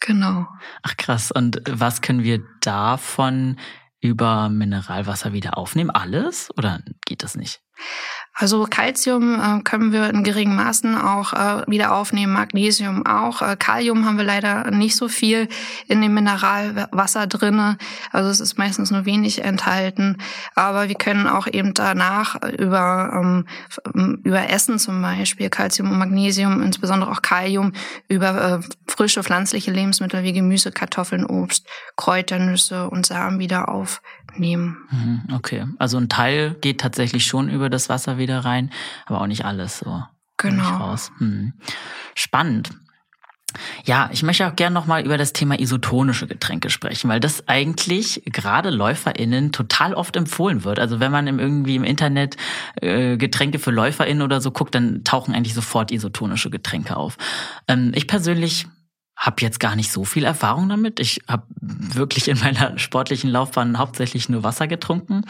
genau. 0.00 0.46
Ach 0.82 0.94
krass. 0.98 1.32
Und 1.32 1.62
was 1.66 2.02
können 2.02 2.22
wir 2.22 2.42
davon 2.60 3.58
über 3.98 4.50
Mineralwasser 4.50 5.32
wieder 5.32 5.56
aufnehmen? 5.56 5.88
Alles 5.88 6.50
oder 6.58 6.80
geht 7.06 7.22
das 7.22 7.34
nicht? 7.34 7.62
Also 8.36 8.66
Calcium 8.68 9.40
äh, 9.40 9.62
können 9.62 9.92
wir 9.92 10.10
in 10.10 10.24
geringen 10.24 10.56
Maßen 10.56 10.96
auch 10.96 11.32
äh, 11.32 11.62
wieder 11.68 11.94
aufnehmen, 11.94 12.32
Magnesium 12.32 13.06
auch. 13.06 13.42
Äh, 13.42 13.54
Kalium 13.56 14.04
haben 14.04 14.18
wir 14.18 14.24
leider 14.24 14.72
nicht 14.72 14.96
so 14.96 15.06
viel 15.06 15.48
in 15.86 16.02
dem 16.02 16.14
Mineralwasser 16.14 17.28
drinne. 17.28 17.78
Also 18.10 18.30
es 18.30 18.40
ist 18.40 18.58
meistens 18.58 18.90
nur 18.90 19.04
wenig 19.04 19.44
enthalten. 19.44 20.18
Aber 20.56 20.88
wir 20.88 20.96
können 20.96 21.28
auch 21.28 21.46
eben 21.46 21.74
danach 21.74 22.42
über, 22.58 23.44
ähm, 23.94 24.20
über 24.24 24.50
Essen 24.50 24.80
zum 24.80 25.00
Beispiel, 25.00 25.48
Calcium 25.48 25.92
und 25.92 25.98
Magnesium, 25.98 26.60
insbesondere 26.60 27.12
auch 27.12 27.22
Kalium, 27.22 27.72
über 28.08 28.60
äh, 28.60 28.68
frische 28.88 29.22
pflanzliche 29.22 29.70
Lebensmittel 29.70 30.24
wie 30.24 30.32
Gemüse, 30.32 30.72
Kartoffeln, 30.72 31.24
Obst, 31.24 31.68
Kräuternüsse 31.96 32.90
und 32.90 33.06
Samen 33.06 33.38
wieder 33.38 33.68
aufnehmen. 33.68 34.78
Mhm, 34.90 35.34
okay, 35.34 35.66
also 35.78 35.98
ein 35.98 36.08
Teil 36.08 36.56
geht 36.60 36.80
tatsächlich 36.80 37.26
schon 37.26 37.48
über 37.48 37.70
das 37.70 37.88
Wasser 37.88 38.18
wieder 38.24 38.44
rein, 38.44 38.70
aber 39.06 39.20
auch 39.20 39.26
nicht 39.26 39.44
alles 39.44 39.78
so. 39.78 40.02
Genau. 40.36 40.96
Hm. 41.18 41.52
Spannend. 42.14 42.70
Ja, 43.84 44.10
ich 44.12 44.22
möchte 44.22 44.46
auch 44.46 44.56
gerne 44.56 44.74
nochmal 44.74 45.04
über 45.04 45.16
das 45.16 45.32
Thema 45.32 45.58
isotonische 45.60 46.26
Getränke 46.26 46.70
sprechen, 46.70 47.08
weil 47.08 47.20
das 47.20 47.46
eigentlich 47.48 48.22
gerade 48.26 48.70
LäuferInnen 48.70 49.52
total 49.52 49.94
oft 49.94 50.16
empfohlen 50.16 50.64
wird. 50.64 50.78
Also 50.78 51.00
wenn 51.00 51.12
man 51.12 51.26
im, 51.26 51.38
irgendwie 51.38 51.76
im 51.76 51.84
Internet 51.84 52.36
äh, 52.80 53.16
Getränke 53.16 53.58
für 53.58 53.70
LäuferInnen 53.70 54.22
oder 54.22 54.40
so 54.40 54.50
guckt, 54.50 54.74
dann 54.74 55.04
tauchen 55.04 55.34
eigentlich 55.34 55.54
sofort 55.54 55.92
isotonische 55.92 56.50
Getränke 56.50 56.96
auf. 56.96 57.16
Ähm, 57.68 57.92
ich 57.94 58.08
persönlich 58.08 58.66
habe 59.16 59.36
jetzt 59.40 59.60
gar 59.60 59.76
nicht 59.76 59.92
so 59.92 60.04
viel 60.04 60.24
Erfahrung 60.24 60.68
damit. 60.68 60.98
Ich 61.00 61.20
habe 61.28 61.44
wirklich 61.60 62.28
in 62.28 62.38
meiner 62.38 62.78
sportlichen 62.78 63.30
Laufbahn 63.30 63.78
hauptsächlich 63.78 64.28
nur 64.28 64.42
Wasser 64.42 64.66
getrunken. 64.66 65.22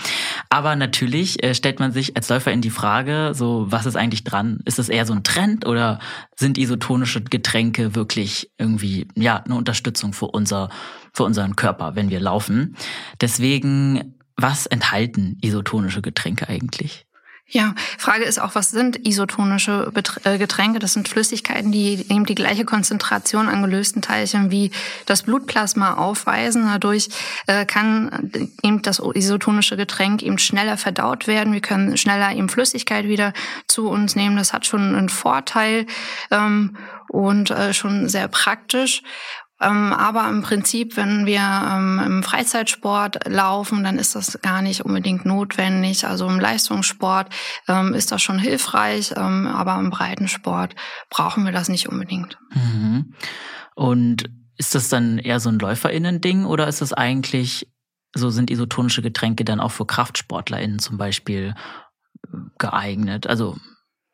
Aber 0.49 0.75
natürlich 0.77 1.43
äh, 1.43 1.55
stellt 1.55 1.81
man 1.81 1.93
sich 1.93 2.17
als 2.17 2.29
Läufer 2.29 2.53
in 2.53 2.61
die 2.61 2.71
Frage, 2.71 3.33
so 3.35 3.67
was 3.69 3.87
ist 3.87 3.97
eigentlich 3.97 4.25
dran? 4.25 4.61
Ist 4.65 4.79
es 4.79 4.89
eher 4.89 5.07
so 5.07 5.13
ein 5.13 5.23
Trend 5.23 5.67
oder 5.67 5.99
sind 6.37 6.59
isotonische 6.59 7.23
Getränke 7.23 7.95
wirklich 7.95 8.51
irgendwie 8.59 9.07
ja 9.15 9.37
eine 9.37 9.55
Unterstützung 9.55 10.13
für 10.13 10.27
unser 10.27 10.71
für 11.13 11.25
unseren 11.25 11.55
Körper, 11.55 11.95
wenn 11.95 12.11
wir 12.11 12.21
laufen? 12.21 12.77
Deswegen, 13.21 14.15
was 14.37 14.67
enthalten 14.67 15.39
isotonische 15.43 16.03
Getränke 16.03 16.49
eigentlich? 16.49 17.04
Ja, 17.47 17.75
Frage 17.99 18.25
ist 18.25 18.41
auch, 18.41 18.55
was 18.55 18.71
sind 18.71 19.07
isotonische 19.07 19.93
äh, 20.25 20.39
Getränke? 20.39 20.79
Das 20.79 20.95
sind 20.95 21.09
Flüssigkeiten, 21.09 21.71
die 21.71 22.07
eben 22.09 22.25
die 22.25 22.35
gleiche 22.35 22.65
Konzentration 22.65 23.49
an 23.49 23.63
gelösten 23.63 24.01
Teilchen 24.01 24.51
wie 24.51 24.71
das 25.05 25.25
Blutplasma 25.25 25.95
aufweisen. 25.95 26.65
Dadurch 26.65 27.11
äh, 27.47 27.67
kann 27.67 28.31
eben 28.63 28.81
das 28.81 28.99
isotonische 28.99 29.77
Getränk 29.77 30.23
eben 30.23 30.39
schneller 30.39 30.79
verdaut 30.79 31.27
werden. 31.27 31.53
Wir 31.53 31.61
können 31.61 31.99
schneller 31.99 32.33
eben 32.33 32.49
Flüssigkeit 32.49 33.09
wieder 33.09 33.35
zu 33.69 33.89
uns 33.89 34.17
nehmen. 34.17 34.37
Das 34.37 34.55
hat 34.55 34.65
schon 34.65 34.95
einen 34.95 35.11
Vorteil 35.11 35.87
ähm, 36.31 36.79
und 37.09 37.51
äh, 37.51 37.75
schon 37.75 38.09
sehr 38.09 38.29
praktisch. 38.29 39.03
Ähm, 39.61 39.93
aber 39.93 40.29
im 40.29 40.43
Prinzip, 40.43 40.97
wenn 40.97 41.27
wir 41.27 41.41
ähm, 41.41 42.01
im 42.05 42.23
Freizeitsport 42.23 43.29
laufen, 43.29 43.85
dann 43.85 43.99
ist 43.99 44.15
das 44.15 44.41
gar 44.43 44.63
nicht 44.63 44.85
unbedingt 44.85 45.25
notwendig. 45.25 46.07
Also 46.07 46.29
im 46.29 46.41
Leistungssport 46.41 47.33
ähm, 47.69 47.95
ist 47.95 48.11
das 48.11 48.23
schon 48.23 48.39
hilfreich, 48.39 49.17
aber 49.17 49.79
im 49.79 49.91
Breitensport 49.91 50.75
brauchen 51.09 51.45
wir 51.45 51.53
das 51.53 51.69
nicht 51.69 51.89
unbedingt. 51.89 52.39
Mhm. 52.53 53.15
Und 53.75 54.25
ist 54.57 54.75
das 54.75 54.89
dann 54.89 55.19
eher 55.19 55.41
so 55.41 55.49
ein 55.51 55.59
LäuferInnen-Ding 55.59 56.45
oder 56.45 56.69
ist 56.69 56.81
das 56.81 56.93
eigentlich, 56.93 57.73
so 58.15 58.31
sind 58.31 58.51
isotonische 58.51 59.03
Getränke 59.03 59.45
dann 59.45 59.61
auch 59.61 59.73
für 59.73 59.87
KraftsportlerInnen 59.87 60.79
zum 60.79 60.97
Beispiel 60.97 61.55
äh, 62.25 62.37
geeignet? 62.59 63.27
Also 63.27 63.57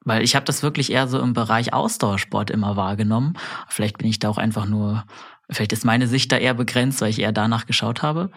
weil 0.05 0.23
ich 0.23 0.35
habe 0.35 0.47
das 0.47 0.63
wirklich 0.63 0.93
eher 0.93 1.09
so 1.09 1.21
im 1.21 1.35
Bereich 1.35 1.73
Ausdauersport 1.73 2.51
immer 2.51 2.77
wahrgenommen. 2.77 3.37
Vielleicht 3.69 3.99
bin 3.99 4.09
ich 4.09 4.19
da 4.19 4.29
auch 4.29 4.39
einfach 4.39 4.67
nur, 4.67 5.05
vielleicht 5.51 5.73
ist 5.73 5.85
meine 5.85 6.07
Sicht 6.07 6.33
da 6.33 6.39
eher 6.39 6.55
begrenzt, 6.55 7.01
weil 7.01 7.11
ich 7.11 7.19
eher 7.19 7.33
danach 7.33 7.67
geschaut 7.67 8.03
habe. 8.03 8.31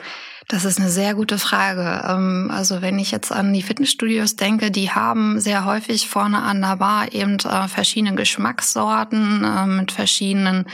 Das 0.49 0.65
ist 0.65 0.78
eine 0.78 0.89
sehr 0.89 1.13
gute 1.15 1.38
Frage. 1.38 2.04
Ähm, 2.06 2.52
also 2.52 2.82
wenn 2.82 2.99
ich 2.99 3.12
jetzt 3.12 3.32
an 3.32 3.54
die 3.54 3.62
Fitnessstudios 3.62 4.36
denke, 4.36 4.71
die 4.71 4.91
haben 4.91 5.39
sehr 5.39 5.63
häufig 5.63 6.10
vorne 6.10 6.41
an 6.41 6.62
der 6.62 6.78
Bar 6.78 7.13
eben 7.13 7.39
äh, 7.39 7.67
verschiedene 7.69 8.15
Geschmackssorten 8.15 9.45
äh, 9.45 9.65
mit 9.65 9.93
verschiedenen 9.93 10.65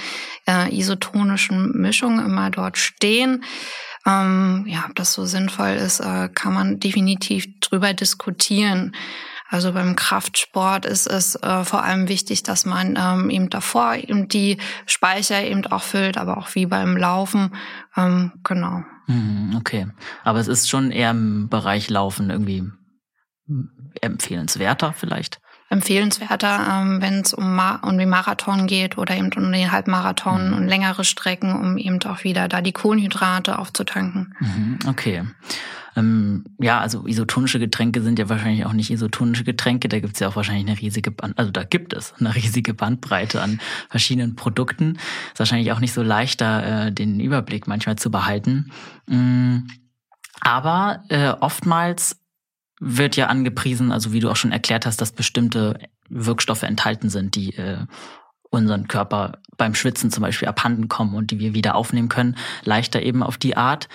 äh, 0.48 0.76
isotonischen 0.76 1.80
Mischungen 1.80 2.26
immer 2.26 2.50
dort 2.50 2.80
stehen. 2.80 3.44
Ähm, 4.08 4.66
ja, 4.68 4.86
ob 4.88 4.96
das 4.96 5.14
so 5.14 5.26
sinnvoll 5.26 5.72
ist, 5.72 6.02
kann 6.02 6.54
man 6.54 6.80
definitiv 6.80 7.46
drüber 7.60 7.94
diskutieren. 7.94 8.96
Also 9.50 9.74
beim 9.74 9.96
Kraftsport 9.96 10.86
ist 10.86 11.08
es 11.08 11.36
äh, 11.36 11.64
vor 11.66 11.84
allem 11.84 12.08
wichtig, 12.08 12.44
dass 12.44 12.66
man 12.66 12.98
ähm, 12.98 13.30
eben 13.32 13.50
davor 13.50 13.96
eben 13.96 14.28
die 14.28 14.58
Speicher 14.86 15.44
eben 15.44 15.66
auch 15.68 15.82
füllt, 15.82 16.18
aber 16.18 16.38
auch 16.38 16.54
wie 16.54 16.68
beim 16.68 16.96
Laufen. 16.96 17.56
Ähm, 17.98 18.32
genau. 18.44 18.84
Mhm, 19.08 19.56
okay. 19.58 19.88
Aber 20.24 20.40
es 20.40 20.48
ist 20.48 20.70
schon 20.70 20.92
eher 20.92 21.12
im 21.12 21.50
Bereich 21.50 21.90
Laufen 21.90 22.30
irgendwie 22.30 22.64
empfehlenswerter 24.02 24.94
vielleicht? 24.94 25.42
empfehlenswerter, 25.70 26.82
ähm, 26.82 27.02
wenn 27.02 27.22
es 27.22 27.34
um, 27.34 27.56
Ma 27.56 27.76
um 27.84 27.98
den 27.98 28.10
Marathon 28.10 28.68
geht 28.68 28.98
oder 28.98 29.16
eben 29.16 29.32
um 29.34 29.52
den 29.52 29.72
Halbmarathon 29.72 30.50
mhm. 30.50 30.58
und 30.58 30.68
längere 30.68 31.04
Strecken, 31.04 31.54
um 31.54 31.78
eben 31.78 32.02
auch 32.04 32.24
wieder 32.24 32.48
da 32.48 32.62
die 32.62 32.72
Kohlenhydrate 32.72 33.60
aufzutanken. 33.60 34.36
Mhm, 34.40 34.80
okay. 34.88 35.24
Ähm, 36.00 36.46
ja, 36.60 36.80
also 36.80 37.06
isotonische 37.06 37.60
Getränke 37.60 38.02
sind 38.02 38.20
ja 38.20 38.30
wahrscheinlich 38.30 38.66
auch 38.66 38.74
nicht 38.74 38.92
isotonische 38.92 39.44
Getränke. 39.44 39.90
Da 39.90 40.00
gibt 40.00 40.14
es 40.14 40.20
ja 40.20 40.28
auch 40.28 40.36
wahrscheinlich 40.36 40.68
eine 40.68 40.80
riesige 40.80 41.12
Band, 41.12 41.38
also 41.38 41.52
da 41.52 41.64
gibt 41.64 41.94
es 41.94 42.14
eine 42.20 42.34
riesige 42.36 42.74
Bandbreite 42.74 43.42
an 43.42 43.60
verschiedenen 43.90 44.36
Produkten. 44.36 44.98
Ist 45.34 45.40
wahrscheinlich 45.40 45.72
auch 45.72 45.80
nicht 45.80 45.94
so 45.94 46.04
leicht, 46.04 46.42
da 46.42 46.88
äh, 46.88 46.92
den 46.92 47.20
Überblick 47.20 47.68
manchmal 47.68 47.98
zu 47.98 48.12
behalten. 48.12 48.72
Mm, 49.08 49.68
aber 50.42 51.04
äh, 51.10 51.30
oftmals 51.40 52.18
wird 52.80 53.18
ja 53.18 53.28
angepriesen, 53.28 53.92
also 53.92 54.14
wie 54.14 54.22
du 54.22 54.30
auch 54.30 54.38
schon 54.38 54.54
erklärt 54.54 54.86
hast, 54.86 55.02
dass 55.02 55.12
bestimmte 55.12 55.80
Wirkstoffe 56.08 56.64
enthalten 56.64 57.10
sind, 57.10 57.36
die 57.36 57.56
äh, 57.56 57.86
unseren 58.50 58.88
Körper 58.88 59.40
beim 59.58 59.76
Schwitzen 59.76 60.12
zum 60.12 60.22
Beispiel 60.22 60.48
abhanden 60.48 60.88
kommen 60.88 61.14
und 61.14 61.32
die 61.32 61.40
wir 61.40 61.54
wieder 61.54 61.76
aufnehmen 61.76 62.10
können, 62.10 62.38
leichter 62.64 63.02
eben 63.02 63.22
auf 63.22 63.38
die 63.38 63.58
Art. 63.58 63.90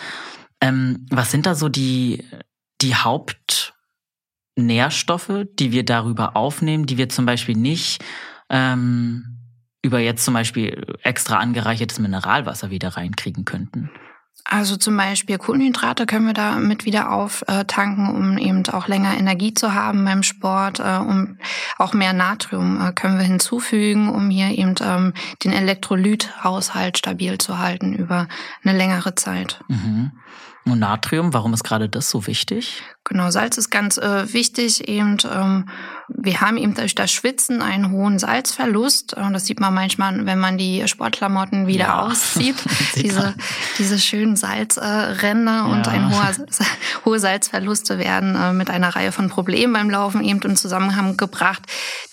Ähm, 0.64 1.06
was 1.10 1.30
sind 1.30 1.44
da 1.44 1.54
so 1.54 1.68
die, 1.68 2.24
die 2.80 2.94
Hauptnährstoffe, 2.94 5.44
die 5.58 5.72
wir 5.72 5.84
darüber 5.84 6.36
aufnehmen, 6.36 6.86
die 6.86 6.96
wir 6.96 7.10
zum 7.10 7.26
Beispiel 7.26 7.54
nicht 7.54 8.02
ähm, 8.48 9.40
über 9.82 9.98
jetzt 9.98 10.24
zum 10.24 10.32
Beispiel 10.32 10.86
extra 11.02 11.36
angereichertes 11.36 11.98
Mineralwasser 11.98 12.70
wieder 12.70 12.96
reinkriegen 12.96 13.44
könnten? 13.44 13.90
Also 14.44 14.76
zum 14.76 14.96
Beispiel 14.96 15.36
Kohlenhydrate 15.36 16.06
können 16.06 16.26
wir 16.26 16.34
damit 16.34 16.86
wieder 16.86 17.12
auftanken, 17.12 18.08
um 18.08 18.38
eben 18.38 18.66
auch 18.68 18.88
länger 18.88 19.18
Energie 19.18 19.52
zu 19.52 19.74
haben 19.74 20.06
beim 20.06 20.22
Sport. 20.22 20.80
Äh, 20.80 20.96
um 20.98 21.36
auch 21.76 21.92
mehr 21.92 22.14
Natrium 22.14 22.80
äh, 22.80 22.92
können 22.92 23.18
wir 23.18 23.26
hinzufügen, 23.26 24.08
um 24.08 24.30
hier 24.30 24.48
eben 24.48 24.74
ähm, 24.80 25.12
den 25.44 25.52
Elektrolythaushalt 25.52 26.96
stabil 26.96 27.36
zu 27.36 27.58
halten 27.58 27.92
über 27.92 28.28
eine 28.64 28.76
längere 28.76 29.14
Zeit. 29.14 29.62
Mhm. 29.68 30.12
Und 30.64 30.78
Natrium, 30.78 31.34
warum 31.34 31.52
ist 31.52 31.64
gerade 31.64 31.88
das 31.88 32.10
so 32.10 32.26
wichtig? 32.26 32.82
Genau, 33.06 33.30
Salz 33.30 33.58
ist 33.58 33.70
ganz 33.70 33.98
äh, 33.98 34.32
wichtig. 34.32 34.88
Eben, 34.88 35.18
ähm, 35.30 35.68
wir 36.08 36.40
haben 36.40 36.56
eben 36.56 36.74
durch 36.74 36.94
das 36.94 37.12
Schwitzen 37.12 37.60
einen 37.60 37.90
hohen 37.90 38.18
Salzverlust. 38.18 39.14
Äh, 39.14 39.30
das 39.30 39.44
sieht 39.44 39.60
man 39.60 39.74
manchmal, 39.74 40.24
wenn 40.24 40.38
man 40.38 40.56
die 40.56 40.88
Sportklamotten 40.88 41.66
wieder 41.66 41.84
ja. 41.84 42.00
auszieht. 42.00 42.56
diese, 42.96 43.34
diese 43.78 43.98
schönen 43.98 44.36
Salzränder 44.36 45.66
äh, 45.66 45.70
und 45.70 45.86
ja. 45.86 45.92
ein 45.92 46.10
hoher, 46.10 46.32
hohe 47.04 47.18
Salzverluste 47.18 47.98
werden 47.98 48.36
äh, 48.36 48.54
mit 48.54 48.70
einer 48.70 48.96
Reihe 48.96 49.12
von 49.12 49.28
Problemen 49.28 49.74
beim 49.74 49.90
Laufen 49.90 50.24
eben 50.24 50.40
in 50.40 50.56
Zusammenhang 50.56 51.18
gebracht. 51.18 51.62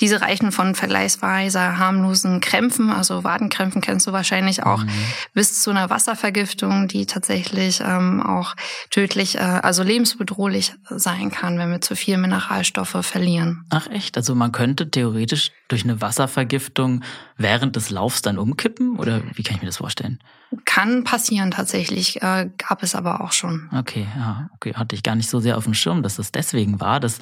Diese 0.01 0.19
reichen 0.19 0.51
von 0.51 0.75
vergleichsweise 0.75 1.77
harmlosen 1.77 2.41
Krämpfen, 2.41 2.89
also 2.89 3.23
Wadenkrämpfen 3.23 3.79
kennst 3.79 4.07
du 4.07 4.11
wahrscheinlich 4.11 4.63
auch, 4.63 4.83
mhm. 4.83 4.89
bis 5.33 5.61
zu 5.61 5.69
einer 5.69 5.89
Wasservergiftung, 5.89 6.89
die 6.89 7.05
tatsächlich 7.05 7.79
ähm, 7.79 8.21
auch 8.21 8.55
tödlich, 8.89 9.37
äh, 9.37 9.39
also 9.39 9.83
lebensbedrohlich 9.83 10.73
sein 10.89 11.31
kann, 11.31 11.57
wenn 11.57 11.71
wir 11.71 11.81
zu 11.81 11.95
viel 11.95 12.17
Mineralstoffe 12.17 12.97
verlieren. 13.01 13.65
Ach 13.69 13.87
echt? 13.87 14.17
Also 14.17 14.35
man 14.35 14.51
könnte 14.51 14.89
theoretisch 14.89 15.51
durch 15.71 15.83
eine 15.83 16.01
Wasservergiftung 16.01 17.03
während 17.37 17.75
des 17.75 17.89
Laufs 17.89 18.21
dann 18.21 18.37
umkippen? 18.37 18.97
Oder 18.97 19.21
wie 19.33 19.43
kann 19.43 19.55
ich 19.55 19.61
mir 19.61 19.67
das 19.67 19.77
vorstellen? 19.77 20.19
Kann 20.65 21.05
passieren 21.05 21.51
tatsächlich, 21.51 22.21
äh, 22.21 22.49
gab 22.57 22.83
es 22.83 22.93
aber 22.93 23.21
auch 23.21 23.31
schon. 23.31 23.69
Okay, 23.73 24.05
ja, 24.17 24.49
okay, 24.53 24.73
hatte 24.75 24.95
ich 24.95 25.03
gar 25.03 25.15
nicht 25.15 25.29
so 25.29 25.39
sehr 25.39 25.57
auf 25.57 25.63
dem 25.63 25.73
Schirm, 25.73 26.03
dass 26.03 26.17
das 26.17 26.33
deswegen 26.33 26.81
war. 26.81 26.99
Das, 26.99 27.19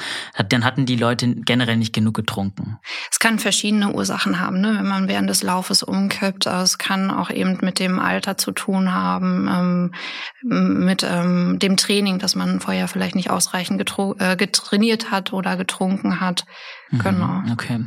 dann 0.50 0.66
hatten 0.66 0.88
die 0.88 0.96
Leute 0.96 1.36
generell 1.36 1.78
nicht 1.78 1.94
genug 1.94 2.16
getrunken. 2.16 2.80
Es 3.12 3.20
kann 3.20 3.38
verschiedene 3.38 3.94
Ursachen 3.94 4.40
haben, 4.40 4.62
ne? 4.62 4.76
wenn 4.80 4.88
man 4.88 5.08
während 5.08 5.30
des 5.30 5.44
Laufes 5.44 5.84
umkippt. 5.84 6.48
Es 6.48 6.80
kann 6.80 7.12
auch 7.12 7.30
eben 7.30 7.60
mit 7.62 7.78
dem 7.78 8.00
Alter 8.00 8.38
zu 8.38 8.52
tun 8.52 8.94
haben, 8.94 9.48
ähm, 9.48 10.86
mit 10.88 11.04
ähm, 11.08 11.60
dem 11.60 11.78
Training, 11.78 12.18
dass 12.18 12.34
man 12.34 12.60
vorher 12.60 12.88
vielleicht 12.88 13.14
nicht 13.14 13.30
ausreichend 13.30 13.49
äh, 13.54 14.36
getrainiert 14.36 15.12
hat 15.12 15.34
oder 15.34 15.58
getrunken 15.58 16.20
hat. 16.20 16.46
Mhm, 16.90 17.00
genau. 17.00 17.42
Okay. 17.52 17.86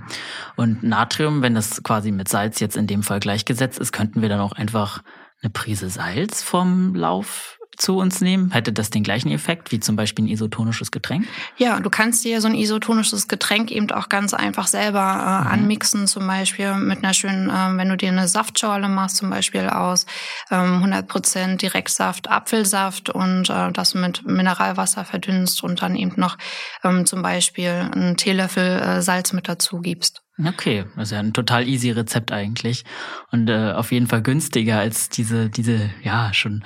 Und 0.57 0.83
Natrium, 0.83 1.43
wenn 1.43 1.55
das 1.55 1.83
quasi 1.83 2.13
mit 2.13 2.29
Salz 2.29 2.61
jetzt 2.61 2.77
in 2.77 2.87
dem 2.87 3.03
Fall 3.03 3.21
gleichgesetzt 3.21 3.79
ist, 3.79 3.93
könnten 3.93 4.23
wir 4.23 4.29
dann 4.29 4.41
auch 4.41 4.53
einfach 4.53 5.03
eine 5.43 5.51
Prise 5.51 5.89
Salz 5.89 6.43
vom 6.43 6.95
Lauf 6.95 7.59
zu 7.77 7.97
uns 7.97 8.21
nehmen? 8.21 8.51
Hätte 8.51 8.73
das 8.73 8.91
den 8.91 9.03
gleichen 9.03 9.31
Effekt 9.31 9.73
wie 9.73 9.81
zum 9.81 9.97
Beispiel 9.97 10.25
ein 10.25 10.29
isotonisches 10.29 10.91
Getränk? 10.91 11.27
Ja, 11.57 11.81
du 11.81 11.91
kannst 11.91 12.25
dir 12.25 12.41
so 12.41 12.49
ein 12.49 12.55
isotonisches 12.55 13.29
Getränk 13.29 13.71
eben 13.71 13.91
auch 13.91 14.09
ganz 14.09 14.35
einfach 14.35 14.67
selber 14.67 15.01
äh, 15.01 15.45
mhm. 15.45 15.53
anmixen, 15.53 16.07
zum 16.07 16.27
Beispiel 16.27 16.75
mit 16.75 17.03
einer 17.03 17.15
schönen, 17.15 17.49
äh, 17.49 17.77
wenn 17.77 17.89
du 17.89 17.97
dir 17.97 18.11
eine 18.11 18.29
Saftschorle 18.29 18.89
machst, 18.89 19.17
zum 19.17 19.31
Beispiel 19.31 19.69
aus 19.69 20.07
ähm, 20.51 20.85
100% 20.85 21.57
Direktsaft, 21.57 22.31
Apfelsaft 22.31 23.11
und 23.11 23.49
äh, 23.51 23.73
das 23.73 23.95
mit 23.95 24.25
Mineralwasser 24.27 25.05
verdünnst 25.05 25.63
und 25.63 25.83
dann 25.83 25.97
eben 25.97 26.15
noch 26.17 26.37
ähm, 26.85 27.07
zum 27.07 27.23
Beispiel 27.23 27.91
einen 27.93 28.17
Teelöffel 28.17 28.81
äh, 28.81 29.03
Salz 29.03 29.33
mit 29.33 29.49
dazu 29.49 29.81
gibst. 29.81 30.23
Okay, 30.43 30.85
das 30.97 31.09
ist 31.09 31.13
ja 31.13 31.21
ein 31.21 31.33
total 31.33 31.69
easy 31.69 31.91
Rezept 31.91 32.33
eigentlich 32.33 32.85
und 33.31 33.49
äh, 33.49 33.73
auf 33.73 33.93
jeden 33.93 34.07
Fall 34.07 34.23
günstiger 34.23 34.79
als 34.79 35.11
diese 35.11 35.51
diese 35.51 35.91
ja 36.03 36.33
schon 36.33 36.65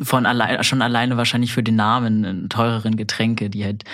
von 0.00 0.26
allein, 0.26 0.62
schon 0.62 0.82
alleine 0.82 1.16
wahrscheinlich 1.16 1.52
für 1.52 1.62
den 1.62 1.76
Namen 1.76 2.48
teureren 2.48 2.96
Getränke, 2.96 3.48
die 3.48 3.64
halt, 3.64 3.84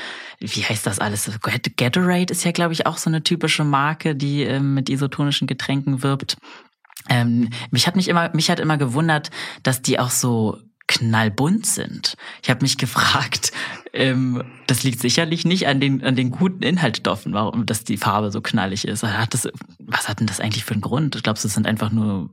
wie 0.40 0.64
heißt 0.64 0.86
das 0.86 0.98
alles? 0.98 1.30
Gatorade 1.76 2.32
ist 2.32 2.44
ja, 2.44 2.52
glaube 2.52 2.72
ich, 2.72 2.86
auch 2.86 2.96
so 2.96 3.08
eine 3.08 3.22
typische 3.22 3.64
Marke, 3.64 4.16
die 4.16 4.42
äh, 4.42 4.60
mit 4.60 4.88
isotonischen 4.88 5.46
Getränken 5.46 6.02
wirbt. 6.02 6.36
Ähm, 7.08 7.50
mich 7.70 7.86
hat 7.86 7.96
mich 7.96 8.08
immer, 8.08 8.30
mich 8.34 8.50
hat 8.50 8.60
immer 8.60 8.78
gewundert, 8.78 9.30
dass 9.62 9.82
die 9.82 9.98
auch 9.98 10.10
so 10.10 10.58
knallbunt 10.88 11.66
sind. 11.66 12.16
Ich 12.42 12.50
habe 12.50 12.62
mich 12.62 12.78
gefragt, 12.78 13.52
ähm, 13.92 14.42
das 14.66 14.82
liegt 14.82 15.00
sicherlich 15.00 15.44
nicht 15.44 15.68
an 15.68 15.80
den, 15.80 16.02
an 16.02 16.16
den 16.16 16.30
guten 16.30 16.62
Inhaltsstoffen, 16.62 17.32
warum 17.32 17.66
dass 17.66 17.84
die 17.84 17.96
Farbe 17.96 18.30
so 18.30 18.40
knallig 18.40 18.88
ist. 18.88 19.04
Hat 19.04 19.34
das, 19.34 19.48
was 19.78 20.08
hat 20.08 20.20
denn 20.20 20.26
das 20.26 20.40
eigentlich 20.40 20.64
für 20.64 20.74
einen 20.74 20.80
Grund? 20.80 21.14
Ich 21.14 21.22
glaube, 21.22 21.38
es 21.38 21.42
sind 21.42 21.66
einfach 21.66 21.92
nur 21.92 22.30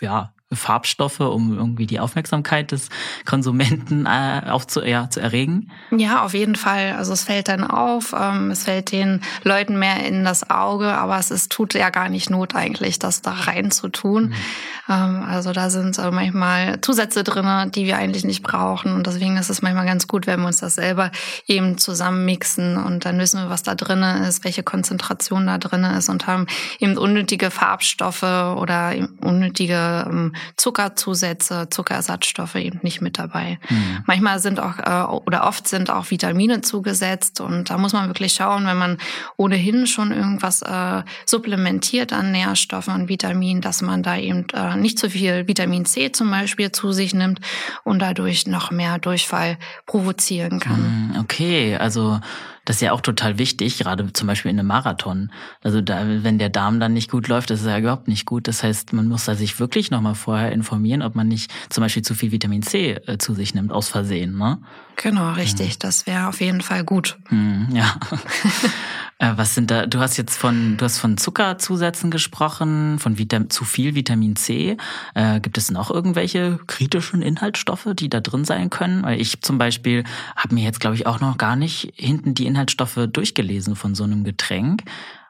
ja, 0.00 0.32
Farbstoffe, 0.52 1.20
um 1.20 1.56
irgendwie 1.56 1.86
die 1.86 2.00
Aufmerksamkeit 2.00 2.72
des 2.72 2.88
Konsumenten 3.24 4.06
äh, 4.06 4.42
auch 4.48 4.64
zu, 4.64 4.82
ja, 4.82 5.10
zu 5.10 5.20
erregen? 5.20 5.70
Ja, 5.90 6.22
auf 6.24 6.34
jeden 6.34 6.54
Fall. 6.54 6.94
Also 6.96 7.12
es 7.12 7.24
fällt 7.24 7.48
dann 7.48 7.64
auf, 7.64 8.14
ähm, 8.18 8.50
es 8.50 8.64
fällt 8.64 8.92
den 8.92 9.20
Leuten 9.42 9.78
mehr 9.78 10.04
in 10.06 10.24
das 10.24 10.50
Auge, 10.50 10.92
aber 10.92 11.18
es 11.18 11.30
ist, 11.30 11.50
tut 11.50 11.74
ja 11.74 11.90
gar 11.90 12.08
nicht 12.08 12.30
Not 12.30 12.54
eigentlich, 12.54 12.98
das 12.98 13.22
da 13.22 13.32
rein 13.32 13.70
zu 13.70 13.88
tun. 13.88 14.28
Mhm. 14.28 14.34
Ähm, 14.88 15.22
also 15.26 15.52
da 15.52 15.70
sind 15.70 15.98
äh, 15.98 16.10
manchmal 16.10 16.80
Zusätze 16.80 17.24
drin, 17.24 17.70
die 17.72 17.86
wir 17.86 17.96
eigentlich 17.96 18.24
nicht 18.24 18.42
brauchen. 18.42 18.94
Und 18.94 19.06
deswegen 19.06 19.36
ist 19.36 19.50
es 19.50 19.62
manchmal 19.62 19.86
ganz 19.86 20.06
gut, 20.06 20.26
wenn 20.26 20.40
wir 20.40 20.46
uns 20.46 20.60
das 20.60 20.74
selber 20.74 21.10
eben 21.46 21.78
zusammen 21.78 22.24
mixen 22.24 22.76
und 22.76 23.04
dann 23.04 23.18
wissen 23.18 23.40
wir, 23.42 23.50
was 23.50 23.62
da 23.62 23.74
drin 23.74 24.02
ist, 24.02 24.44
welche 24.44 24.62
Konzentration 24.62 25.46
da 25.46 25.58
drin 25.58 25.84
ist 25.84 26.08
und 26.08 26.26
haben 26.26 26.46
eben 26.78 26.96
unnötige 26.98 27.50
Farbstoffe 27.50 28.22
oder 28.22 28.94
unnötige 29.20 30.06
ähm, 30.08 30.33
Zuckerzusätze, 30.56 31.68
Zuckerersatzstoffe 31.70 32.56
eben 32.56 32.80
nicht 32.82 33.00
mit 33.00 33.18
dabei. 33.18 33.58
Mhm. 33.68 34.04
Manchmal 34.06 34.38
sind 34.38 34.60
auch 34.60 34.78
äh, 34.78 35.12
oder 35.26 35.46
oft 35.46 35.68
sind 35.68 35.90
auch 35.90 36.10
Vitamine 36.10 36.60
zugesetzt 36.60 37.40
und 37.40 37.70
da 37.70 37.78
muss 37.78 37.92
man 37.92 38.08
wirklich 38.08 38.34
schauen, 38.34 38.66
wenn 38.66 38.76
man 38.76 38.98
ohnehin 39.36 39.86
schon 39.86 40.12
irgendwas 40.12 40.62
äh, 40.62 41.02
supplementiert 41.26 42.12
an 42.12 42.32
Nährstoffen 42.32 42.94
und 42.94 43.08
Vitaminen, 43.08 43.60
dass 43.60 43.82
man 43.82 44.02
da 44.02 44.16
eben 44.16 44.46
äh, 44.52 44.76
nicht 44.76 44.98
zu 44.98 45.10
viel 45.10 45.46
Vitamin 45.48 45.84
C 45.84 46.12
zum 46.12 46.30
Beispiel 46.30 46.72
zu 46.72 46.92
sich 46.92 47.14
nimmt 47.14 47.40
und 47.84 48.00
dadurch 48.00 48.46
noch 48.46 48.70
mehr 48.70 48.98
Durchfall 48.98 49.58
provozieren 49.86 50.60
kann. 50.60 51.12
Mhm, 51.12 51.20
okay, 51.20 51.76
also 51.76 52.20
das 52.64 52.76
ist 52.76 52.82
ja 52.82 52.92
auch 52.92 53.00
total 53.00 53.38
wichtig, 53.38 53.78
gerade 53.78 54.12
zum 54.12 54.26
Beispiel 54.26 54.50
in 54.50 54.58
einem 54.58 54.68
Marathon. 54.68 55.30
Also 55.62 55.80
da, 55.80 56.04
wenn 56.06 56.38
der 56.38 56.48
Darm 56.48 56.80
dann 56.80 56.94
nicht 56.94 57.10
gut 57.10 57.28
läuft, 57.28 57.50
das 57.50 57.60
ist 57.60 57.66
ja 57.66 57.78
überhaupt 57.78 58.08
nicht 58.08 58.24
gut. 58.26 58.48
Das 58.48 58.62
heißt, 58.62 58.92
man 58.92 59.06
muss 59.08 59.26
da 59.26 59.34
sich 59.34 59.60
wirklich 59.60 59.90
nochmal 59.90 60.14
vorher 60.14 60.52
informieren, 60.52 61.02
ob 61.02 61.14
man 61.14 61.28
nicht 61.28 61.52
zum 61.68 61.82
Beispiel 61.82 62.02
zu 62.02 62.14
viel 62.14 62.32
Vitamin 62.32 62.62
C 62.62 62.92
äh, 63.06 63.18
zu 63.18 63.34
sich 63.34 63.54
nimmt, 63.54 63.72
aus 63.72 63.88
Versehen. 63.88 64.38
Ne? 64.38 64.58
Genau, 64.96 65.32
richtig. 65.32 65.74
Mhm. 65.74 65.78
Das 65.80 66.06
wäre 66.06 66.28
auf 66.28 66.40
jeden 66.40 66.60
Fall 66.60 66.84
gut. 66.84 67.18
Mhm, 67.30 67.68
ja. 67.72 67.94
Äh, 69.20 69.34
was 69.36 69.54
sind 69.54 69.70
da? 69.70 69.86
Du 69.86 70.00
hast 70.00 70.16
jetzt 70.16 70.36
von, 70.36 70.76
du 70.76 70.84
hast 70.84 70.98
von 70.98 71.16
Zuckerzusätzen 71.16 72.10
gesprochen, 72.10 72.98
von 72.98 73.16
Vitam 73.16 73.48
zu 73.48 73.64
viel 73.64 73.94
Vitamin 73.94 74.34
C. 74.34 74.76
Äh, 75.14 75.38
gibt 75.38 75.56
es 75.56 75.70
noch 75.70 75.90
irgendwelche 75.90 76.58
kritischen 76.66 77.22
Inhaltsstoffe, 77.22 77.88
die 77.94 78.08
da 78.08 78.18
drin 78.20 78.44
sein 78.44 78.70
können? 78.70 79.04
Weil 79.04 79.20
ich 79.20 79.40
zum 79.40 79.56
Beispiel 79.56 80.02
habe 80.34 80.56
mir 80.56 80.64
jetzt, 80.64 80.80
glaube 80.80 80.96
ich, 80.96 81.06
auch 81.06 81.20
noch 81.20 81.38
gar 81.38 81.54
nicht 81.54 81.92
hinten 81.94 82.34
die 82.34 82.46
Inhaltsstoffe 82.46 82.98
durchgelesen 83.06 83.76
von 83.76 83.94
so 83.94 84.02
einem 84.02 84.24
Getränk. 84.24 84.82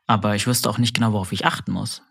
Aber 0.06 0.34
ich 0.34 0.46
wüsste 0.46 0.70
auch 0.70 0.78
nicht 0.78 0.94
genau, 0.94 1.12
worauf 1.12 1.32
ich 1.32 1.44
achten 1.44 1.72
muss. 1.72 2.02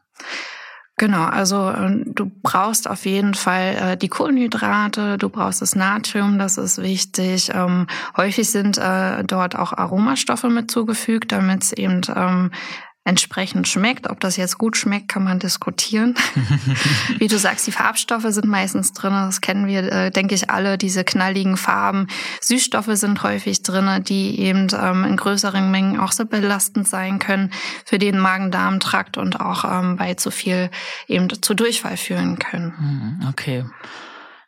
Genau, 0.97 1.23
also 1.23 1.69
äh, 1.69 2.03
du 2.05 2.31
brauchst 2.43 2.87
auf 2.87 3.05
jeden 3.05 3.33
Fall 3.33 3.75
äh, 3.93 3.97
die 3.97 4.09
Kohlenhydrate, 4.09 5.17
du 5.17 5.29
brauchst 5.29 5.61
das 5.61 5.75
Natrium, 5.75 6.37
das 6.37 6.57
ist 6.59 6.81
wichtig. 6.81 7.49
Ähm, 7.53 7.87
häufig 8.15 8.49
sind 8.51 8.77
äh, 8.77 9.23
dort 9.23 9.55
auch 9.55 9.73
Aromastoffe 9.73 10.49
mit 10.49 10.69
zugefügt, 10.69 11.31
damit 11.31 11.63
es 11.63 11.73
eben 11.73 12.01
ähm, 12.15 12.51
entsprechend 13.05 13.67
schmeckt. 13.67 14.09
Ob 14.09 14.19
das 14.19 14.37
jetzt 14.37 14.57
gut 14.57 14.77
schmeckt, 14.77 15.09
kann 15.09 15.23
man 15.23 15.39
diskutieren. 15.39 16.15
Wie 17.17 17.27
du 17.27 17.37
sagst, 17.37 17.67
die 17.67 17.71
Farbstoffe 17.71 18.25
sind 18.27 18.45
meistens 18.45 18.93
drin. 18.93 19.11
Das 19.11 19.41
kennen 19.41 19.67
wir, 19.67 19.91
äh, 19.91 20.11
denke 20.11 20.35
ich, 20.35 20.49
alle, 20.49 20.77
diese 20.77 21.03
knalligen 21.03 21.57
Farben. 21.57 22.07
Süßstoffe 22.41 22.91
sind 22.93 23.21
häufig 23.23 23.61
drin, 23.61 24.03
die 24.03 24.39
eben 24.39 24.67
ähm, 24.73 25.03
in 25.03 25.17
größeren 25.17 25.69
Mengen 25.69 25.99
auch 25.99 26.11
so 26.11 26.25
belastend 26.25 26.87
sein 26.87 27.19
können 27.19 27.51
für 27.85 27.99
den 27.99 28.17
Magen-Darm-Trakt 28.17 29.17
und 29.17 29.39
auch 29.39 29.65
ähm, 29.65 29.97
bei 29.97 30.13
zu 30.13 30.31
viel 30.31 30.69
eben 31.07 31.29
zu 31.41 31.53
Durchfall 31.53 31.97
führen 31.97 32.39
können. 32.39 32.73
Hm, 32.77 33.27
okay. 33.29 33.65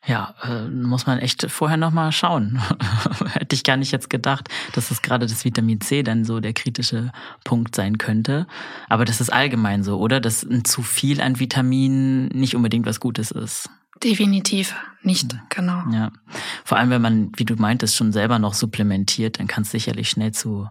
Ja, 0.07 0.35
äh, 0.43 0.67
muss 0.69 1.07
man 1.07 1.17
echt 1.19 1.49
vorher 1.49 1.77
nochmal 1.77 2.11
schauen. 2.11 2.61
Hätte 3.33 3.55
ich 3.55 3.63
gar 3.63 3.77
nicht 3.77 3.91
jetzt 3.91 4.09
gedacht, 4.09 4.49
dass 4.73 4.91
es 4.91 5.01
gerade 5.01 5.25
das 5.25 5.45
Vitamin 5.45 5.81
C 5.81 6.03
dann 6.03 6.25
so 6.25 6.39
der 6.39 6.53
kritische 6.53 7.11
Punkt 7.43 7.75
sein 7.75 7.97
könnte. 7.97 8.45
Aber 8.87 9.05
das 9.05 9.19
ist 9.19 9.33
allgemein 9.33 9.83
so, 9.83 9.97
oder? 9.97 10.19
Dass 10.19 10.43
ein 10.43 10.63
zu 10.63 10.83
viel 10.83 11.21
an 11.21 11.39
Vitaminen 11.39 12.27
nicht 12.27 12.55
unbedingt 12.55 12.85
was 12.85 12.99
Gutes 12.99 13.31
ist. 13.31 13.69
Definitiv 14.03 14.75
nicht, 15.01 15.35
genau. 15.49 15.81
Ja. 15.91 16.11
Vor 16.63 16.77
allem, 16.77 16.89
wenn 16.89 17.01
man, 17.01 17.31
wie 17.37 17.45
du 17.45 17.55
meintest, 17.55 17.95
schon 17.95 18.11
selber 18.11 18.39
noch 18.39 18.53
supplementiert, 18.53 19.39
dann 19.39 19.47
kann 19.47 19.63
es 19.63 19.71
sicherlich 19.71 20.09
schnell 20.09 20.33
zu 20.33 20.69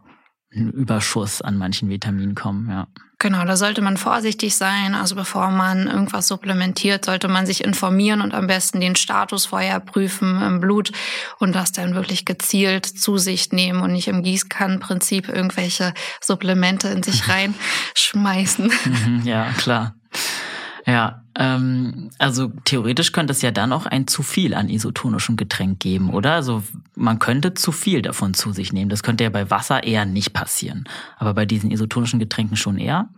einem 0.52 0.70
Überschuss 0.70 1.42
an 1.42 1.56
manchen 1.56 1.88
Vitaminen 1.88 2.34
kommen, 2.34 2.68
ja. 2.68 2.86
Genau, 3.24 3.42
da 3.46 3.56
sollte 3.56 3.80
man 3.80 3.96
vorsichtig 3.96 4.54
sein. 4.54 4.94
Also 4.94 5.14
bevor 5.14 5.48
man 5.48 5.86
irgendwas 5.86 6.28
supplementiert, 6.28 7.06
sollte 7.06 7.26
man 7.26 7.46
sich 7.46 7.64
informieren 7.64 8.20
und 8.20 8.34
am 8.34 8.46
besten 8.46 8.82
den 8.82 8.96
Status 8.96 9.46
vorher 9.46 9.80
prüfen 9.80 10.42
im 10.42 10.60
Blut 10.60 10.92
und 11.38 11.54
das 11.54 11.72
dann 11.72 11.94
wirklich 11.94 12.26
gezielt 12.26 12.84
zu 12.84 13.16
sich 13.16 13.50
nehmen 13.50 13.80
und 13.80 13.92
nicht 13.92 14.08
im 14.08 14.22
Gießkannenprinzip 14.22 15.30
irgendwelche 15.30 15.94
Supplemente 16.20 16.88
in 16.88 17.02
sich 17.02 17.26
reinschmeißen. 17.94 18.70
Mhm, 18.84 19.22
ja, 19.24 19.46
klar. 19.56 19.94
Ja, 20.84 21.23
ähm, 21.36 22.10
also 22.18 22.52
theoretisch 22.64 23.12
könnte 23.12 23.32
es 23.32 23.42
ja 23.42 23.50
dann 23.50 23.72
auch 23.72 23.86
ein 23.86 24.06
zu 24.06 24.22
viel 24.22 24.54
an 24.54 24.68
isotonischem 24.68 25.36
Getränk 25.36 25.80
geben, 25.80 26.10
oder? 26.10 26.34
Also 26.34 26.62
man 26.94 27.18
könnte 27.18 27.54
zu 27.54 27.72
viel 27.72 28.02
davon 28.02 28.34
zu 28.34 28.52
sich 28.52 28.72
nehmen. 28.72 28.88
Das 28.88 29.02
könnte 29.02 29.24
ja 29.24 29.30
bei 29.30 29.50
Wasser 29.50 29.82
eher 29.82 30.04
nicht 30.04 30.32
passieren. 30.32 30.84
Aber 31.16 31.34
bei 31.34 31.44
diesen 31.44 31.70
isotonischen 31.70 32.20
Getränken 32.20 32.56
schon 32.56 32.78
eher? 32.78 33.08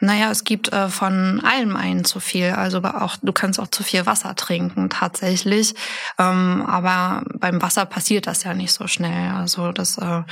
Naja, 0.00 0.30
es 0.30 0.44
gibt 0.44 0.72
äh, 0.72 0.88
von 0.88 1.42
allem 1.44 1.76
einen 1.76 2.04
zu 2.04 2.18
viel. 2.18 2.50
Also 2.50 2.82
auch 2.82 3.16
du 3.22 3.32
kannst 3.32 3.60
auch 3.60 3.68
zu 3.68 3.82
viel 3.82 4.06
Wasser 4.06 4.34
trinken 4.36 4.88
tatsächlich. 4.88 5.74
Ähm, 6.18 6.64
aber 6.66 7.24
beim 7.38 7.60
Wasser 7.60 7.84
passiert 7.84 8.26
das 8.26 8.42
ja 8.44 8.54
nicht 8.54 8.72
so 8.72 8.86
schnell. 8.86 9.32
Also 9.32 9.72
das 9.72 9.98
äh, 9.98 10.22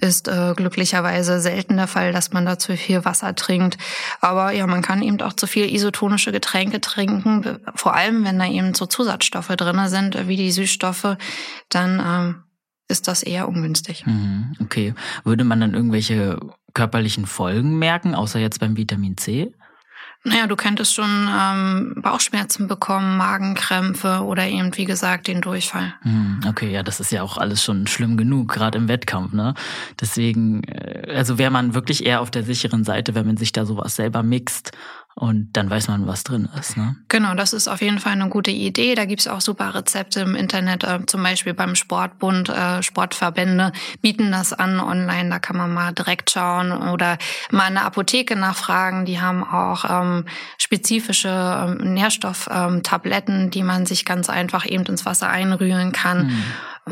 ist 0.00 0.28
äh, 0.28 0.54
glücklicherweise 0.56 1.40
selten 1.40 1.76
der 1.76 1.88
Fall, 1.88 2.12
dass 2.12 2.32
man 2.32 2.46
da 2.46 2.58
zu 2.58 2.76
viel 2.76 3.04
Wasser 3.04 3.34
trinkt. 3.34 3.76
Aber 4.20 4.52
ja, 4.52 4.66
man 4.66 4.80
kann 4.80 5.02
eben 5.02 5.20
auch 5.20 5.34
zu 5.34 5.46
viel 5.46 5.72
isotonische 5.72 6.32
Getränke 6.32 6.80
trinken, 6.86 7.58
vor 7.74 7.94
allem 7.94 8.24
wenn 8.24 8.38
da 8.38 8.46
eben 8.46 8.74
so 8.74 8.86
Zusatzstoffe 8.86 9.48
drin 9.48 9.88
sind, 9.88 10.28
wie 10.28 10.36
die 10.36 10.52
Süßstoffe, 10.52 11.16
dann 11.68 12.00
ähm, 12.04 12.42
ist 12.88 13.08
das 13.08 13.22
eher 13.22 13.48
ungünstig. 13.48 14.06
Mhm, 14.06 14.56
okay. 14.60 14.94
Würde 15.24 15.44
man 15.44 15.60
dann 15.60 15.74
irgendwelche 15.74 16.38
körperlichen 16.74 17.26
Folgen 17.26 17.78
merken, 17.78 18.14
außer 18.14 18.38
jetzt 18.38 18.60
beim 18.60 18.76
Vitamin 18.76 19.16
C? 19.16 19.52
Naja, 20.24 20.48
du 20.48 20.56
könntest 20.56 20.92
schon 20.92 21.28
ähm, 21.30 21.94
Bauchschmerzen 22.02 22.66
bekommen, 22.66 23.16
Magenkrämpfe 23.16 24.22
oder 24.24 24.46
eben, 24.48 24.76
wie 24.76 24.84
gesagt, 24.84 25.28
den 25.28 25.40
Durchfall. 25.40 25.94
Mhm, 26.02 26.40
okay, 26.48 26.72
ja, 26.72 26.82
das 26.82 26.98
ist 26.98 27.12
ja 27.12 27.22
auch 27.22 27.38
alles 27.38 27.62
schon 27.62 27.86
schlimm 27.86 28.16
genug, 28.16 28.48
gerade 28.48 28.76
im 28.76 28.88
Wettkampf, 28.88 29.32
ne? 29.32 29.54
Deswegen, 30.00 30.64
äh, 30.64 31.14
also 31.14 31.38
wäre 31.38 31.52
man 31.52 31.74
wirklich 31.74 32.04
eher 32.04 32.20
auf 32.20 32.32
der 32.32 32.42
sicheren 32.42 32.82
Seite, 32.82 33.14
wenn 33.14 33.26
man 33.26 33.36
sich 33.36 33.52
da 33.52 33.64
sowas 33.64 33.94
selber 33.94 34.24
mixt 34.24 34.72
und 35.18 35.54
dann 35.54 35.70
weiß 35.70 35.88
man, 35.88 36.06
was 36.06 36.24
drin 36.24 36.46
ist. 36.60 36.76
Ne? 36.76 36.94
Genau, 37.08 37.34
das 37.34 37.54
ist 37.54 37.68
auf 37.68 37.80
jeden 37.80 38.00
Fall 38.00 38.12
eine 38.12 38.28
gute 38.28 38.50
Idee. 38.50 38.94
Da 38.94 39.06
gibt's 39.06 39.26
auch 39.26 39.40
super 39.40 39.74
Rezepte 39.74 40.20
im 40.20 40.34
Internet, 40.34 40.84
äh, 40.84 41.06
zum 41.06 41.22
Beispiel 41.22 41.54
beim 41.54 41.74
Sportbund, 41.74 42.50
äh, 42.50 42.82
Sportverbände 42.82 43.72
bieten 44.02 44.30
das 44.30 44.52
an 44.52 44.78
online. 44.78 45.30
Da 45.30 45.38
kann 45.38 45.56
man 45.56 45.72
mal 45.72 45.94
direkt 45.94 46.30
schauen 46.30 46.70
oder 46.70 47.16
mal 47.50 47.64
eine 47.64 47.86
Apotheke 47.86 48.36
nachfragen. 48.36 49.06
Die 49.06 49.18
haben 49.18 49.42
auch 49.42 49.86
ähm, 49.88 50.26
spezifische 50.58 51.30
ähm, 51.30 51.94
Nährstofftabletten, 51.94 53.44
ähm, 53.44 53.50
die 53.50 53.62
man 53.62 53.86
sich 53.86 54.04
ganz 54.04 54.28
einfach 54.28 54.66
eben 54.66 54.84
ins 54.84 55.06
Wasser 55.06 55.30
einrühren 55.30 55.92
kann 55.92 56.26
mhm. 56.26 56.42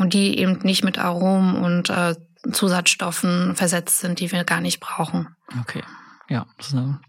und 0.01 0.13
die 0.15 0.39
eben 0.39 0.57
nicht 0.63 0.83
mit 0.83 0.97
Aromen 0.97 1.57
und 1.57 1.91
äh, 1.91 2.15
Zusatzstoffen 2.51 3.55
versetzt 3.55 3.99
sind, 3.99 4.19
die 4.19 4.31
wir 4.31 4.43
gar 4.45 4.61
nicht 4.61 4.79
brauchen. 4.79 5.27
Okay, 5.61 5.83
ja, 6.27 6.47
das 6.57 6.69
ist 6.69 6.73
eine 6.73 6.99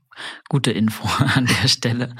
Gute 0.48 0.70
Info 0.70 1.08
an 1.34 1.46
der 1.46 1.68
Stelle. 1.68 2.14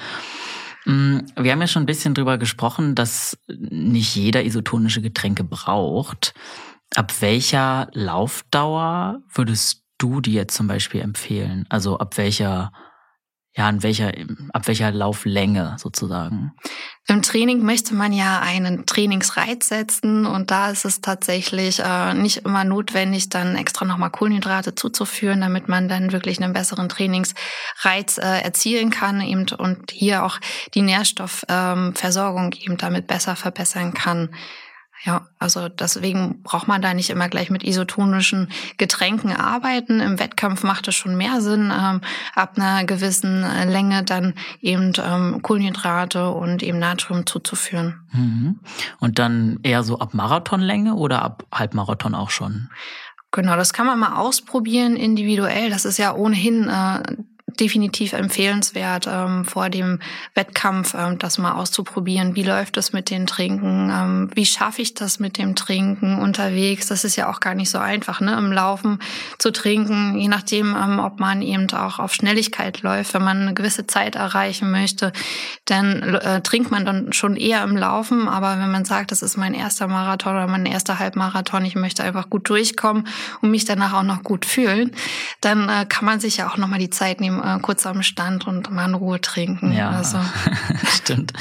Mm, 0.84 1.18
wir 1.36 1.52
haben 1.52 1.60
ja 1.60 1.66
schon 1.66 1.82
ein 1.82 1.86
bisschen 1.86 2.14
drüber 2.14 2.38
gesprochen, 2.38 2.94
dass 2.94 3.38
nicht 3.48 4.14
jeder 4.14 4.44
isotonische 4.44 5.02
Getränke 5.02 5.44
braucht. 5.44 6.34
Ab 6.94 7.12
welcher 7.20 7.88
Laufdauer 7.92 9.20
würdest 9.32 9.84
du 9.98 10.20
jetzt 10.24 10.54
zum 10.54 10.68
Beispiel 10.68 11.00
empfehlen? 11.00 11.66
Also 11.68 11.98
ab 11.98 12.16
welcher 12.16 12.72
ja, 13.56 13.68
an 13.68 13.82
welcher, 13.82 14.12
ab 14.52 14.66
welcher 14.66 14.92
Lauflänge 14.92 15.76
sozusagen? 15.78 16.52
Im 17.08 17.22
Training 17.22 17.62
möchte 17.62 17.94
man 17.94 18.12
ja 18.12 18.40
einen 18.40 18.84
Trainingsreiz 18.84 19.68
setzen 19.68 20.26
und 20.26 20.50
da 20.50 20.70
ist 20.70 20.84
es 20.84 21.00
tatsächlich 21.00 21.78
äh, 21.78 22.12
nicht 22.12 22.38
immer 22.38 22.64
notwendig, 22.64 23.30
dann 23.30 23.56
extra 23.56 23.86
nochmal 23.86 24.10
Kohlenhydrate 24.10 24.74
zuzuführen, 24.74 25.40
damit 25.40 25.68
man 25.68 25.88
dann 25.88 26.12
wirklich 26.12 26.42
einen 26.42 26.52
besseren 26.52 26.90
Trainingsreiz 26.90 28.18
äh, 28.18 28.42
erzielen 28.42 28.90
kann 28.90 29.22
eben 29.22 29.46
und 29.56 29.90
hier 29.90 30.24
auch 30.24 30.38
die 30.74 30.82
Nährstoffversorgung 30.82 32.52
ähm, 32.52 32.60
eben 32.60 32.76
damit 32.76 33.06
besser 33.06 33.36
verbessern 33.36 33.94
kann. 33.94 34.28
Ja, 35.04 35.26
also 35.38 35.68
deswegen 35.68 36.42
braucht 36.42 36.68
man 36.68 36.82
da 36.82 36.94
nicht 36.94 37.10
immer 37.10 37.28
gleich 37.28 37.50
mit 37.50 37.62
isotonischen 37.62 38.48
Getränken 38.78 39.30
arbeiten. 39.30 40.00
Im 40.00 40.18
Wettkampf 40.18 40.62
macht 40.62 40.88
es 40.88 40.94
schon 40.94 41.16
mehr 41.16 41.40
Sinn, 41.40 41.72
ähm, 41.72 42.00
ab 42.34 42.54
einer 42.56 42.84
gewissen 42.84 43.44
äh, 43.44 43.70
Länge 43.70 44.02
dann 44.02 44.34
eben 44.60 44.92
ähm, 44.98 45.42
Kohlenhydrate 45.42 46.30
und 46.30 46.62
eben 46.62 46.78
Natrium 46.78 47.26
zuzuführen. 47.26 48.00
Mhm. 48.12 48.60
Und 48.98 49.18
dann 49.18 49.60
eher 49.62 49.82
so 49.82 49.98
ab 49.98 50.14
Marathonlänge 50.14 50.94
oder 50.94 51.22
ab 51.22 51.44
Halbmarathon 51.52 52.14
auch 52.14 52.30
schon? 52.30 52.68
Genau, 53.32 53.56
das 53.56 53.72
kann 53.72 53.86
man 53.86 53.98
mal 53.98 54.16
ausprobieren 54.16 54.96
individuell. 54.96 55.68
Das 55.68 55.84
ist 55.84 55.98
ja 55.98 56.14
ohnehin 56.14 56.68
äh, 56.68 57.02
definitiv 57.48 58.12
empfehlenswert, 58.12 59.06
ähm, 59.06 59.44
vor 59.44 59.70
dem 59.70 60.00
Wettkampf 60.34 60.94
ähm, 60.94 61.18
das 61.18 61.38
mal 61.38 61.52
auszuprobieren. 61.52 62.34
Wie 62.34 62.42
läuft 62.42 62.76
es 62.76 62.92
mit 62.92 63.08
den 63.08 63.26
Trinken? 63.28 63.88
Ähm, 63.90 64.30
wie 64.34 64.44
schaffe 64.44 64.82
ich 64.82 64.94
das 64.94 65.20
mit 65.20 65.38
dem 65.38 65.54
Trinken 65.54 66.18
unterwegs? 66.18 66.88
Das 66.88 67.04
ist 67.04 67.14
ja 67.14 67.30
auch 67.30 67.38
gar 67.38 67.54
nicht 67.54 67.70
so 67.70 67.78
einfach, 67.78 68.20
ne? 68.20 68.36
Im 68.36 68.50
Laufen 68.50 68.98
zu 69.38 69.52
trinken, 69.52 70.18
je 70.18 70.26
nachdem, 70.26 70.74
ähm, 70.74 70.98
ob 70.98 71.20
man 71.20 71.40
eben 71.40 71.70
auch 71.70 72.00
auf 72.00 72.12
Schnelligkeit 72.14 72.82
läuft, 72.82 73.14
wenn 73.14 73.22
man 73.22 73.42
eine 73.42 73.54
gewisse 73.54 73.86
Zeit 73.86 74.16
erreichen 74.16 74.72
möchte, 74.72 75.12
dann 75.66 76.02
äh, 76.02 76.42
trinkt 76.42 76.72
man 76.72 76.84
dann 76.84 77.12
schon 77.12 77.36
eher 77.36 77.62
im 77.62 77.76
Laufen. 77.76 78.28
Aber 78.28 78.58
wenn 78.58 78.72
man 78.72 78.84
sagt, 78.84 79.12
das 79.12 79.22
ist 79.22 79.36
mein 79.36 79.54
erster 79.54 79.86
Marathon 79.86 80.34
oder 80.34 80.48
mein 80.48 80.66
erster 80.66 80.98
Halbmarathon, 80.98 81.64
ich 81.64 81.76
möchte 81.76 82.02
einfach 82.02 82.28
gut 82.28 82.48
durchkommen 82.48 83.06
und 83.40 83.52
mich 83.52 83.64
danach 83.64 83.92
auch 83.92 84.02
noch 84.02 84.24
gut 84.24 84.44
fühlen, 84.44 84.90
dann 85.40 85.68
äh, 85.68 85.86
kann 85.88 86.04
man 86.04 86.18
sich 86.18 86.38
ja 86.38 86.50
auch 86.50 86.56
nochmal 86.56 86.80
die 86.80 86.90
Zeit 86.90 87.20
nehmen, 87.20 87.36
äh, 87.46 87.58
kurz 87.60 87.86
am 87.86 88.02
Stand 88.02 88.46
und 88.46 88.70
mal 88.70 88.86
in 88.86 88.94
Ruhe 88.94 89.20
trinken. 89.20 89.72
Ja, 89.72 89.90
also. 89.90 90.18
stimmt. 90.88 91.32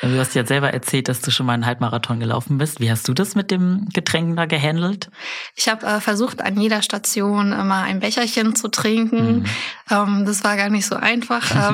Du 0.00 0.18
hast 0.18 0.34
ja 0.34 0.44
selber 0.44 0.72
erzählt, 0.72 1.08
dass 1.08 1.20
du 1.20 1.30
schon 1.30 1.46
mal 1.46 1.54
einen 1.54 1.66
Halbmarathon 1.66 2.20
gelaufen 2.20 2.58
bist. 2.58 2.80
Wie 2.80 2.90
hast 2.90 3.08
du 3.08 3.14
das 3.14 3.34
mit 3.34 3.50
dem 3.50 3.88
Getränk 3.92 4.36
da 4.36 4.46
gehandelt? 4.46 5.10
Ich 5.54 5.68
habe 5.68 5.86
äh, 5.86 6.00
versucht, 6.00 6.42
an 6.42 6.60
jeder 6.60 6.82
Station 6.82 7.52
immer 7.52 7.82
ein 7.82 8.00
Becherchen 8.00 8.56
zu 8.56 8.68
trinken. 8.68 9.40
Mhm. 9.40 9.44
Ähm, 9.90 10.24
das 10.26 10.44
war 10.44 10.56
gar 10.56 10.68
nicht 10.68 10.86
so 10.86 10.96
einfach. 10.96 11.42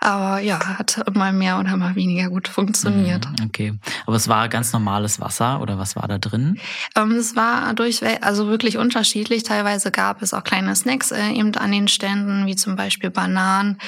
Aber 0.00 0.38
ja, 0.40 0.78
hat 0.78 1.02
mal 1.14 1.32
mehr 1.32 1.58
oder 1.58 1.76
mal 1.76 1.94
weniger 1.96 2.28
gut 2.28 2.48
funktioniert. 2.48 3.28
Mhm, 3.28 3.46
okay. 3.46 3.74
Aber 4.06 4.16
es 4.16 4.28
war 4.28 4.48
ganz 4.48 4.72
normales 4.72 5.20
Wasser 5.20 5.60
oder 5.60 5.78
was 5.78 5.96
war 5.96 6.06
da 6.06 6.18
drin? 6.18 6.58
Ähm, 6.96 7.12
es 7.12 7.34
war 7.34 7.74
durchweg, 7.74 8.18
also 8.22 8.46
wirklich 8.46 8.78
unterschiedlich. 8.78 9.42
Teilweise 9.42 9.90
gab 9.90 10.22
es 10.22 10.32
auch 10.34 10.44
kleine 10.44 10.74
Snacks 10.76 11.10
äh, 11.10 11.30
eben 11.30 11.54
an 11.56 11.72
den 11.72 11.88
Ständen, 11.88 12.46
wie 12.46 12.56
zum 12.56 12.76
Beispiel 12.76 13.10
Bananen 13.10 13.78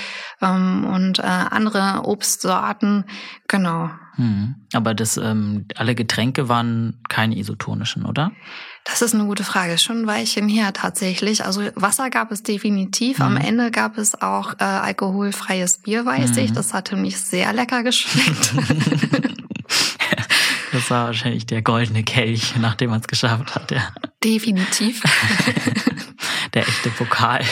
ähm, 0.42 0.84
und 0.84 1.20
äh, 1.20 1.22
andere 1.22 2.02
Obstsorten. 2.04 3.04
Genau. 3.46 3.90
Hm. 4.16 4.56
Aber 4.72 4.94
das, 4.94 5.16
ähm, 5.16 5.66
alle 5.76 5.94
Getränke 5.94 6.48
waren 6.48 7.00
keine 7.08 7.38
isotonischen, 7.38 8.04
oder? 8.04 8.32
Das 8.84 9.02
ist 9.02 9.14
eine 9.14 9.24
gute 9.24 9.44
Frage. 9.44 9.78
Schon 9.78 10.02
ein 10.02 10.06
Weilchen 10.06 10.48
her 10.48 10.72
tatsächlich. 10.72 11.44
Also 11.44 11.62
Wasser 11.74 12.10
gab 12.10 12.32
es 12.32 12.42
definitiv. 12.42 13.18
Mhm. 13.18 13.24
Am 13.24 13.36
Ende 13.36 13.70
gab 13.70 13.98
es 13.98 14.20
auch 14.20 14.54
äh, 14.58 14.64
alkoholfreies 14.64 15.78
Bier, 15.78 16.04
weiß 16.06 16.32
mhm. 16.32 16.38
ich. 16.38 16.52
Das 16.52 16.74
hatte 16.74 16.96
mich 16.96 17.18
sehr 17.18 17.52
lecker 17.52 17.82
geschmeckt. 17.82 18.54
das 20.72 20.90
war 20.90 21.06
wahrscheinlich 21.06 21.46
der 21.46 21.62
goldene 21.62 22.02
Kelch, 22.02 22.54
nachdem 22.58 22.90
man 22.90 23.00
es 23.00 23.06
geschafft 23.06 23.54
hat, 23.54 23.70
ja. 23.70 23.82
Definitiv. 24.24 25.02
der 26.54 26.66
echte 26.66 26.90
Pokal. 26.90 27.44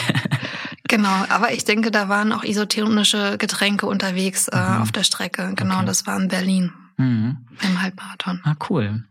Genau, 0.87 1.25
aber 1.29 1.53
ich 1.53 1.65
denke, 1.65 1.91
da 1.91 2.09
waren 2.09 2.33
auch 2.33 2.43
isotonische 2.43 3.37
Getränke 3.37 3.85
unterwegs 3.85 4.47
äh, 4.47 4.57
mhm. 4.57 4.81
auf 4.81 4.91
der 4.91 5.03
Strecke. 5.03 5.53
Genau, 5.55 5.77
okay. 5.77 5.85
das 5.85 6.07
war 6.07 6.19
in 6.19 6.27
Berlin 6.27 6.73
mhm. 6.97 7.37
im 7.61 7.81
Halbmarathon. 7.81 8.41
Ah, 8.43 8.55
cool. 8.69 9.03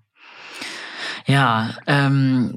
Ja, 1.28 1.74
ähm, 1.86 2.54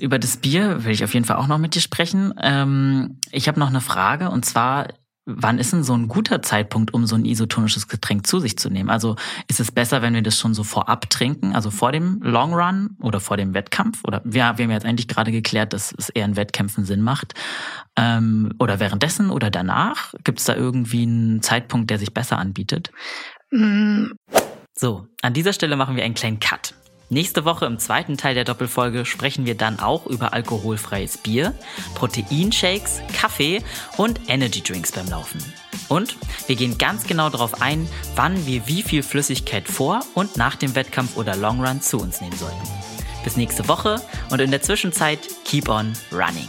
über 0.00 0.18
das 0.18 0.36
Bier 0.36 0.84
will 0.84 0.92
ich 0.92 1.02
auf 1.02 1.14
jeden 1.14 1.24
Fall 1.24 1.36
auch 1.36 1.46
noch 1.46 1.56
mit 1.56 1.74
dir 1.74 1.80
sprechen. 1.80 2.34
Ähm, 2.40 3.18
ich 3.30 3.48
habe 3.48 3.58
noch 3.58 3.70
eine 3.70 3.80
Frage 3.80 4.28
und 4.28 4.44
zwar, 4.44 4.88
wann 5.24 5.58
ist 5.58 5.72
denn 5.72 5.82
so 5.82 5.94
ein 5.94 6.08
guter 6.08 6.42
Zeitpunkt, 6.42 6.92
um 6.92 7.06
so 7.06 7.16
ein 7.16 7.24
isotonisches 7.24 7.88
Getränk 7.88 8.26
zu 8.26 8.38
sich 8.38 8.58
zu 8.58 8.68
nehmen? 8.68 8.90
Also 8.90 9.16
ist 9.48 9.60
es 9.60 9.72
besser, 9.72 10.02
wenn 10.02 10.12
wir 10.12 10.20
das 10.20 10.38
schon 10.38 10.52
so 10.52 10.62
vorab 10.62 11.08
trinken, 11.08 11.54
also 11.54 11.70
vor 11.70 11.90
dem 11.90 12.20
Long 12.20 12.52
Run 12.52 12.98
oder 13.00 13.18
vor 13.18 13.38
dem 13.38 13.54
Wettkampf? 13.54 14.00
Oder 14.04 14.20
ja, 14.30 14.58
wir 14.58 14.64
haben 14.64 14.72
jetzt 14.72 14.84
eigentlich 14.84 15.08
gerade 15.08 15.32
geklärt, 15.32 15.72
dass 15.72 15.94
es 15.96 16.10
eher 16.10 16.26
in 16.26 16.36
Wettkämpfen 16.36 16.84
Sinn 16.84 17.00
macht. 17.00 17.32
Ähm, 17.96 18.52
oder 18.58 18.78
währenddessen 18.78 19.30
oder 19.30 19.50
danach? 19.50 20.12
Gibt 20.22 20.40
es 20.40 20.44
da 20.44 20.54
irgendwie 20.54 21.04
einen 21.04 21.40
Zeitpunkt, 21.40 21.88
der 21.88 21.98
sich 21.98 22.12
besser 22.12 22.36
anbietet? 22.36 22.90
Mhm. 23.50 24.12
So, 24.74 25.06
an 25.22 25.32
dieser 25.32 25.54
Stelle 25.54 25.76
machen 25.76 25.96
wir 25.96 26.04
einen 26.04 26.14
kleinen 26.14 26.40
Cut. 26.40 26.74
Nächste 27.12 27.44
Woche 27.44 27.66
im 27.66 27.78
zweiten 27.78 28.16
Teil 28.16 28.34
der 28.34 28.44
Doppelfolge 28.44 29.04
sprechen 29.04 29.44
wir 29.44 29.54
dann 29.54 29.80
auch 29.80 30.06
über 30.06 30.32
alkoholfreies 30.32 31.18
Bier, 31.18 31.54
Proteinshakes, 31.94 33.02
Kaffee 33.12 33.62
und 33.98 34.18
Energydrinks 34.28 34.92
beim 34.92 35.06
Laufen. 35.10 35.44
Und 35.90 36.16
wir 36.46 36.56
gehen 36.56 36.78
ganz 36.78 37.04
genau 37.04 37.28
darauf 37.28 37.60
ein, 37.60 37.86
wann 38.16 38.46
wir 38.46 38.66
wie 38.66 38.82
viel 38.82 39.02
Flüssigkeit 39.02 39.68
vor 39.68 40.00
und 40.14 40.38
nach 40.38 40.56
dem 40.56 40.74
Wettkampf 40.74 41.18
oder 41.18 41.36
Long 41.36 41.62
Run 41.62 41.82
zu 41.82 41.98
uns 41.98 42.22
nehmen 42.22 42.38
sollten. 42.38 42.66
Bis 43.24 43.36
nächste 43.36 43.68
Woche 43.68 44.00
und 44.30 44.40
in 44.40 44.50
der 44.50 44.62
Zwischenzeit 44.62 45.18
keep 45.44 45.68
on 45.68 45.92
running. 46.10 46.48